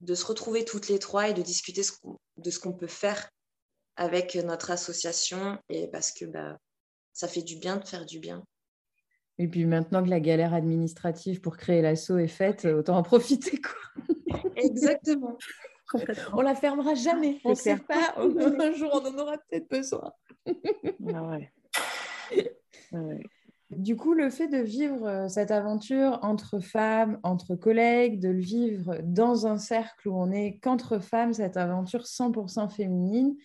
de 0.00 0.14
se 0.14 0.24
retrouver 0.24 0.64
toutes 0.64 0.88
les 0.88 0.98
trois 0.98 1.28
et 1.28 1.34
de 1.34 1.42
discuter 1.42 1.82
de 2.38 2.50
ce 2.50 2.58
qu'on 2.58 2.72
peut 2.72 2.86
faire 2.86 3.28
avec 3.96 4.34
notre 4.36 4.70
association 4.70 5.58
et 5.68 5.88
parce 5.88 6.12
que 6.12 6.24
bah, 6.24 6.56
ça 7.12 7.28
fait 7.28 7.42
du 7.42 7.56
bien 7.56 7.76
de 7.76 7.86
faire 7.86 8.06
du 8.06 8.18
bien. 8.18 8.42
Et 9.38 9.46
puis 9.46 9.64
maintenant 9.66 10.02
que 10.02 10.10
la 10.10 10.20
galère 10.20 10.52
administrative 10.52 11.40
pour 11.40 11.56
créer 11.56 11.80
l'asso 11.80 12.18
est 12.18 12.26
faite, 12.26 12.64
autant 12.64 12.96
en 12.96 13.02
profiter. 13.02 13.60
Quoi. 13.60 14.04
Exactement. 14.56 15.36
on 16.32 16.40
la 16.40 16.54
fermera 16.54 16.94
jamais. 16.94 17.40
On 17.44 17.50
ne 17.50 17.54
sait 17.54 17.76
pas. 17.76 18.14
Un 18.16 18.72
jour, 18.72 18.90
on 18.92 19.06
en 19.06 19.18
aura 19.18 19.38
peut-être 19.38 19.68
besoin. 19.70 20.12
ah 20.46 21.22
ouais. 21.22 21.52
Ah 22.92 22.96
ouais. 22.96 23.22
Du 23.70 23.96
coup, 23.96 24.14
le 24.14 24.30
fait 24.30 24.48
de 24.48 24.58
vivre 24.58 25.06
euh, 25.06 25.28
cette 25.28 25.50
aventure 25.50 26.18
entre 26.22 26.58
femmes, 26.58 27.18
entre 27.22 27.54
collègues, 27.54 28.18
de 28.18 28.30
le 28.30 28.40
vivre 28.40 28.98
dans 29.02 29.46
un 29.46 29.58
cercle 29.58 30.08
où 30.08 30.18
on 30.18 30.28
n'est 30.28 30.58
qu'entre 30.58 30.98
femmes, 31.00 31.34
cette 31.34 31.58
aventure 31.58 32.04
100% 32.04 32.70
féminine, 32.70 33.36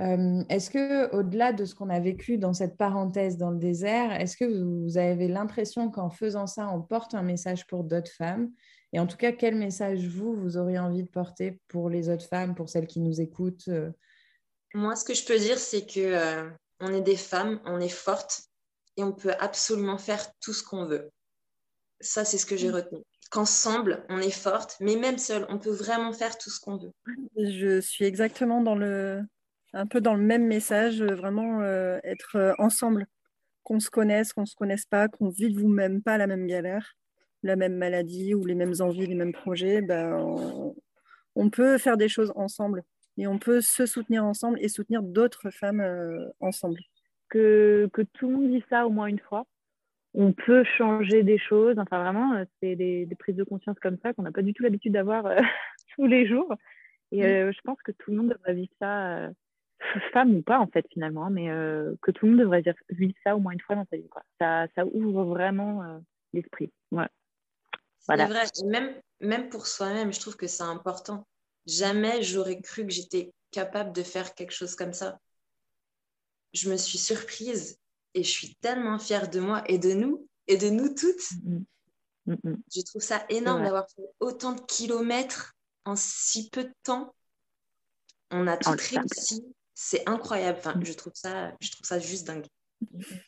euh, 0.00 0.44
est-ce 0.48 0.70
que, 0.70 1.14
au-delà 1.14 1.52
de 1.52 1.64
ce 1.64 1.74
qu'on 1.74 1.90
a 1.90 1.98
vécu 1.98 2.38
dans 2.38 2.52
cette 2.52 2.76
parenthèse 2.76 3.36
dans 3.36 3.50
le 3.50 3.58
désert, 3.58 4.12
est-ce 4.20 4.36
que 4.36 4.44
vous, 4.44 4.96
avez 4.96 5.28
l'impression 5.28 5.90
qu'en 5.90 6.10
faisant 6.10 6.46
ça, 6.46 6.68
on 6.68 6.80
porte 6.80 7.14
un 7.14 7.22
message 7.22 7.66
pour 7.66 7.84
d'autres 7.84 8.12
femmes? 8.12 8.50
Et 8.92 9.00
en 9.00 9.06
tout 9.06 9.16
cas, 9.16 9.32
quel 9.32 9.56
message 9.56 10.06
vous, 10.06 10.34
vous 10.34 10.56
auriez 10.56 10.78
envie 10.78 11.02
de 11.02 11.08
porter 11.08 11.60
pour 11.68 11.90
les 11.90 12.08
autres 12.08 12.26
femmes, 12.26 12.54
pour 12.54 12.68
celles 12.68 12.86
qui 12.86 13.00
nous 13.00 13.20
écoutent 13.20 13.68
euh? 13.68 13.90
Moi, 14.74 14.96
ce 14.96 15.04
que 15.04 15.14
je 15.14 15.24
peux 15.24 15.38
dire, 15.38 15.58
c'est 15.58 15.86
que 15.86 16.48
on 16.80 16.92
est 16.92 17.00
des 17.00 17.16
femmes, 17.16 17.60
on 17.64 17.80
est 17.80 17.88
fortes 17.88 18.42
et 18.96 19.02
on 19.02 19.12
peut 19.12 19.32
absolument 19.40 19.98
faire 19.98 20.26
tout 20.40 20.52
ce 20.52 20.62
qu'on 20.62 20.84
veut. 20.84 21.10
Ça, 22.00 22.24
c'est 22.24 22.38
ce 22.38 22.46
que 22.46 22.56
j'ai 22.56 22.68
mm. 22.68 22.74
retenu. 22.74 23.02
Qu'ensemble, 23.30 24.04
on 24.08 24.18
est 24.18 24.30
forte, 24.30 24.76
mais 24.80 24.96
même 24.96 25.18
seul, 25.18 25.44
on 25.48 25.58
peut 25.58 25.72
vraiment 25.72 26.12
faire 26.12 26.38
tout 26.38 26.50
ce 26.50 26.60
qu'on 26.60 26.78
veut. 26.78 26.92
Je 27.36 27.80
suis 27.80 28.04
exactement 28.04 28.62
dans 28.62 28.74
le, 28.74 29.22
un 29.72 29.86
peu 29.86 30.00
dans 30.00 30.14
le 30.14 30.22
même 30.22 30.46
message, 30.46 31.02
vraiment 31.02 31.60
euh, 31.62 31.98
être 32.04 32.36
euh, 32.36 32.54
ensemble, 32.58 33.06
qu'on 33.62 33.80
se 33.80 33.90
connaisse, 33.90 34.32
qu'on 34.32 34.42
ne 34.42 34.46
se 34.46 34.56
connaisse 34.56 34.86
pas, 34.86 35.08
qu'on 35.08 35.28
vive 35.28 35.58
vous-même 35.58 36.02
pas 36.02 36.16
la 36.16 36.26
même 36.26 36.46
galère, 36.46 36.94
la 37.42 37.56
même 37.56 37.76
maladie 37.76 38.34
ou 38.34 38.44
les 38.44 38.54
mêmes 38.54 38.74
envies, 38.80 39.06
les 39.06 39.14
mêmes 39.14 39.32
projets, 39.32 39.82
ben, 39.82 40.74
on, 41.34 41.50
peut 41.50 41.78
faire 41.78 41.96
des 41.96 42.08
choses 42.08 42.32
ensemble 42.34 42.82
et 43.18 43.26
on 43.26 43.38
peut 43.38 43.60
se 43.60 43.86
soutenir 43.86 44.24
ensemble 44.24 44.58
et 44.62 44.68
soutenir 44.68 45.02
d'autres 45.02 45.50
femmes 45.50 45.80
euh, 45.80 46.28
ensemble. 46.40 46.80
Que, 47.28 47.88
que, 47.92 48.02
tout 48.02 48.28
le 48.28 48.36
monde 48.36 48.50
dise 48.50 48.62
ça 48.70 48.86
au 48.86 48.90
moins 48.90 49.06
une 49.06 49.18
fois. 49.18 49.44
On 50.14 50.32
peut 50.32 50.64
changer 50.78 51.22
des 51.22 51.38
choses. 51.38 51.78
Enfin, 51.78 52.02
vraiment, 52.02 52.34
euh, 52.34 52.44
c'est 52.62 52.74
des, 52.74 53.06
prises 53.18 53.36
de 53.36 53.44
conscience 53.44 53.78
comme 53.80 53.98
ça 54.02 54.14
qu'on 54.14 54.22
n'a 54.22 54.32
pas 54.32 54.42
du 54.42 54.54
tout 54.54 54.62
l'habitude 54.62 54.92
d'avoir 54.94 55.26
euh, 55.26 55.36
tous 55.94 56.06
les 56.06 56.26
jours. 56.26 56.54
Et 57.10 57.22
je 57.22 57.60
pense 57.64 57.80
que 57.82 57.92
tout 57.92 58.10
le 58.10 58.18
monde 58.18 58.28
devrait 58.28 58.52
vivre 58.52 58.72
ça 58.78 59.30
femme 60.12 60.34
ou 60.36 60.42
pas 60.42 60.58
en 60.58 60.66
fait 60.66 60.86
finalement, 60.92 61.30
mais 61.30 61.50
euh, 61.50 61.94
que 62.02 62.10
tout 62.10 62.26
le 62.26 62.32
monde 62.32 62.40
devrait 62.40 62.62
vivre 62.90 63.14
ça 63.24 63.36
au 63.36 63.40
moins 63.40 63.52
une 63.52 63.60
fois 63.60 63.76
dans 63.76 63.86
sa 63.90 63.96
vie. 63.96 64.08
Quoi. 64.08 64.22
Ça, 64.40 64.66
ça 64.74 64.84
ouvre 64.86 65.24
vraiment 65.24 65.82
euh, 65.82 65.98
l'esprit. 66.32 66.72
Ouais. 66.90 67.08
Voilà. 68.06 68.26
C'est 68.26 68.32
vrai, 68.32 68.70
même, 68.70 68.94
même 69.20 69.48
pour 69.48 69.66
soi-même, 69.66 70.12
je 70.12 70.20
trouve 70.20 70.36
que 70.36 70.46
c'est 70.46 70.62
important. 70.62 71.26
Jamais 71.66 72.22
j'aurais 72.22 72.60
cru 72.60 72.86
que 72.86 72.92
j'étais 72.92 73.32
capable 73.50 73.92
de 73.92 74.02
faire 74.02 74.34
quelque 74.34 74.52
chose 74.52 74.74
comme 74.74 74.92
ça. 74.92 75.18
Je 76.54 76.70
me 76.70 76.76
suis 76.76 76.98
surprise 76.98 77.78
et 78.14 78.22
je 78.22 78.30
suis 78.30 78.54
tellement 78.56 78.98
fière 78.98 79.28
de 79.28 79.40
moi 79.40 79.62
et 79.66 79.78
de 79.78 79.92
nous 79.92 80.26
et 80.46 80.56
de 80.56 80.70
nous 80.70 80.94
toutes. 80.94 81.30
Mm, 81.44 81.58
mm. 82.26 82.36
Mm, 82.42 82.62
je 82.74 82.80
trouve 82.82 83.02
ça 83.02 83.24
énorme 83.28 83.62
d'avoir 83.62 83.86
fait 83.90 84.08
autant 84.20 84.52
de 84.52 84.60
kilomètres 84.62 85.54
en 85.84 85.94
si 85.94 86.48
peu 86.50 86.64
de 86.64 86.74
temps. 86.82 87.14
On 88.30 88.46
a 88.46 88.56
tout 88.56 88.70
réussi 88.70 89.44
c'est 89.80 90.02
incroyable. 90.08 90.58
Enfin, 90.58 90.74
je 90.82 90.92
trouve 90.92 91.12
ça, 91.14 91.54
je 91.60 91.70
trouve 91.70 91.86
ça 91.86 92.00
juste 92.00 92.26
dingue. 92.26 92.46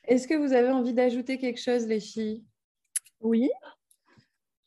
Est-ce 0.09 0.27
que 0.27 0.35
vous 0.35 0.53
avez 0.53 0.69
envie 0.69 0.93
d'ajouter 0.93 1.39
quelque 1.39 1.61
chose, 1.61 1.87
les 1.87 2.01
filles? 2.01 2.45
Oui. 3.21 3.49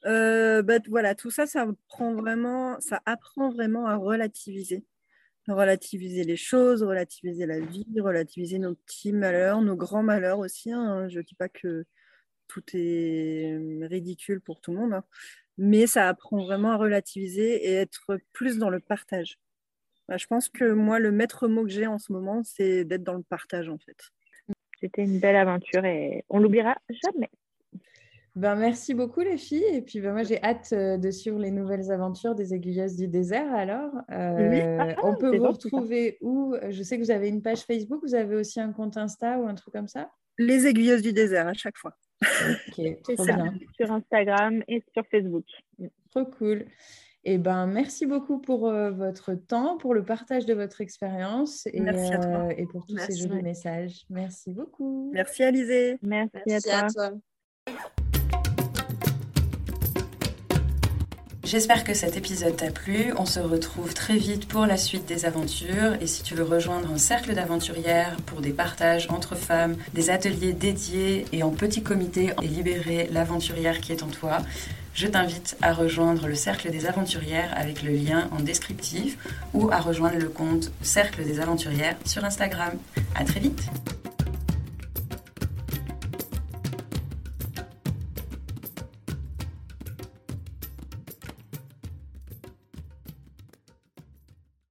Euh, 0.05 0.61
bah, 0.61 0.79
voilà, 0.87 1.13
tout 1.13 1.29
ça, 1.29 1.45
ça 1.45 1.67
prend 1.89 2.15
vraiment, 2.15 2.79
ça 2.79 3.01
apprend 3.05 3.51
vraiment 3.51 3.85
à 3.85 3.97
relativiser, 3.97 4.85
relativiser 5.49 6.23
les 6.23 6.37
choses, 6.37 6.83
relativiser 6.83 7.45
la 7.45 7.59
vie, 7.59 7.85
relativiser 7.99 8.59
nos 8.59 8.75
petits 8.75 9.11
malheurs, 9.11 9.61
nos 9.61 9.75
grands 9.75 10.03
malheurs 10.03 10.39
aussi. 10.39 10.71
Hein. 10.71 11.09
Je 11.09 11.17
ne 11.17 11.23
dis 11.23 11.35
pas 11.35 11.49
que 11.49 11.83
tout 12.47 12.63
est 12.73 13.57
ridicule 13.89 14.39
pour 14.39 14.61
tout 14.61 14.71
le 14.71 14.77
monde, 14.77 14.93
hein. 14.93 15.03
mais 15.57 15.85
ça 15.85 16.07
apprend 16.07 16.45
vraiment 16.45 16.71
à 16.71 16.77
relativiser 16.77 17.67
et 17.67 17.73
être 17.73 18.19
plus 18.31 18.57
dans 18.57 18.69
le 18.69 18.79
partage. 18.79 19.37
Bah, 20.07 20.17
je 20.17 20.27
pense 20.27 20.49
que 20.49 20.71
moi, 20.71 20.99
le 20.99 21.11
maître 21.11 21.47
mot 21.47 21.63
que 21.63 21.69
j'ai 21.69 21.87
en 21.87 21.97
ce 21.97 22.11
moment, 22.11 22.41
c'est 22.43 22.83
d'être 22.83 23.03
dans 23.03 23.13
le 23.13 23.23
partage, 23.23 23.69
en 23.69 23.77
fait. 23.77 23.97
C'était 24.81 25.03
une 25.03 25.19
belle 25.19 25.37
aventure 25.37 25.85
et 25.85 26.25
on 26.29 26.39
l'oubliera 26.39 26.75
jamais. 26.89 27.29
Ben, 28.35 28.55
merci 28.55 28.95
beaucoup 28.95 29.21
les 29.21 29.37
filles. 29.37 29.63
Et 29.71 29.81
puis 29.81 30.01
ben, 30.01 30.11
moi 30.11 30.23
j'ai 30.23 30.41
hâte 30.43 30.73
euh, 30.73 30.97
de 30.97 31.11
suivre 31.11 31.39
les 31.39 31.51
nouvelles 31.51 31.91
aventures 31.91 32.33
des 32.33 32.53
aiguilleuses 32.53 32.95
du 32.95 33.07
désert. 33.07 33.53
Alors, 33.53 33.91
euh, 34.11 34.77
ah, 34.79 34.95
on 35.03 35.15
peut 35.15 35.37
vous 35.37 35.47
retrouver 35.47 36.17
où? 36.21 36.55
Je 36.69 36.81
sais 36.81 36.97
que 36.97 37.03
vous 37.03 37.11
avez 37.11 37.29
une 37.29 37.41
page 37.41 37.61
Facebook, 37.61 38.01
vous 38.03 38.15
avez 38.15 38.35
aussi 38.35 38.59
un 38.59 38.73
compte 38.73 38.97
Insta 38.97 39.37
ou 39.37 39.47
un 39.47 39.53
truc 39.53 39.73
comme 39.73 39.87
ça? 39.87 40.09
Les 40.39 40.65
aiguilleuses 40.65 41.03
du 41.03 41.13
désert 41.13 41.47
à 41.47 41.53
chaque 41.53 41.77
fois. 41.77 41.95
Ok, 42.21 43.01
trop 43.03 43.25
bien. 43.25 43.53
Sur 43.77 43.91
Instagram 43.91 44.63
et 44.67 44.83
sur 44.93 45.05
Facebook. 45.11 45.45
Trop 46.09 46.25
cool. 46.25 46.65
Eh 47.25 47.37
ben, 47.37 47.67
merci 47.67 48.05
beaucoup 48.05 48.37
pour 48.37 48.67
euh, 48.67 48.91
votre 48.91 49.33
temps, 49.33 49.77
pour 49.77 49.93
le 49.93 50.03
partage 50.03 50.45
de 50.45 50.53
votre 50.53 50.81
expérience 50.81 51.65
et, 51.67 51.79
euh, 51.79 52.49
et, 52.57 52.65
pour 52.65 52.85
tous 52.85 52.97
ces 52.97 53.15
jolis 53.15 53.41
messages. 53.41 54.03
Merci 54.09 54.51
beaucoup. 54.51 55.09
Merci 55.13 55.43
Alizé. 55.43 55.99
Merci, 56.01 56.69
à 56.69 56.87
toi. 56.89 57.11
J'espère 61.45 61.85
que 61.85 61.93
cet 61.93 62.17
épisode 62.17 62.57
t'a 62.57 62.71
plu. 62.71 63.13
On 63.17 63.25
se 63.25 63.39
retrouve 63.39 63.93
très 63.93 64.17
vite 64.17 64.49
pour 64.49 64.65
la 64.65 64.75
suite 64.75 65.05
des 65.05 65.25
aventures. 65.25 65.93
Et 66.01 66.07
si 66.07 66.23
tu 66.23 66.35
veux 66.35 66.43
rejoindre 66.43 66.91
un 66.91 66.97
cercle 66.97 67.33
d'aventurières 67.33 68.17
pour 68.25 68.41
des 68.41 68.51
partages 68.51 69.09
entre 69.09 69.35
femmes, 69.35 69.77
des 69.93 70.09
ateliers 70.09 70.51
dédiés 70.51 71.25
et 71.31 71.43
en 71.43 71.51
petit 71.51 71.83
comité 71.83 72.31
et 72.41 72.47
libérer 72.47 73.07
l'aventurière 73.13 73.79
qui 73.79 73.93
est 73.93 74.03
en 74.03 74.07
toi, 74.07 74.39
je 74.93 75.07
t'invite 75.07 75.57
à 75.61 75.73
rejoindre 75.73 76.27
le 76.27 76.35
Cercle 76.35 76.69
des 76.69 76.85
Aventurières 76.85 77.53
avec 77.55 77.83
le 77.83 77.91
lien 77.91 78.29
en 78.31 78.39
descriptif 78.39 79.17
ou 79.53 79.69
à 79.71 79.79
rejoindre 79.79 80.17
le 80.19 80.29
compte 80.29 80.71
Cercle 80.81 81.23
des 81.23 81.39
Aventurières 81.39 81.97
sur 82.05 82.23
Instagram. 82.23 82.73
À 83.15 83.23
très 83.25 83.39
vite! 83.39 83.63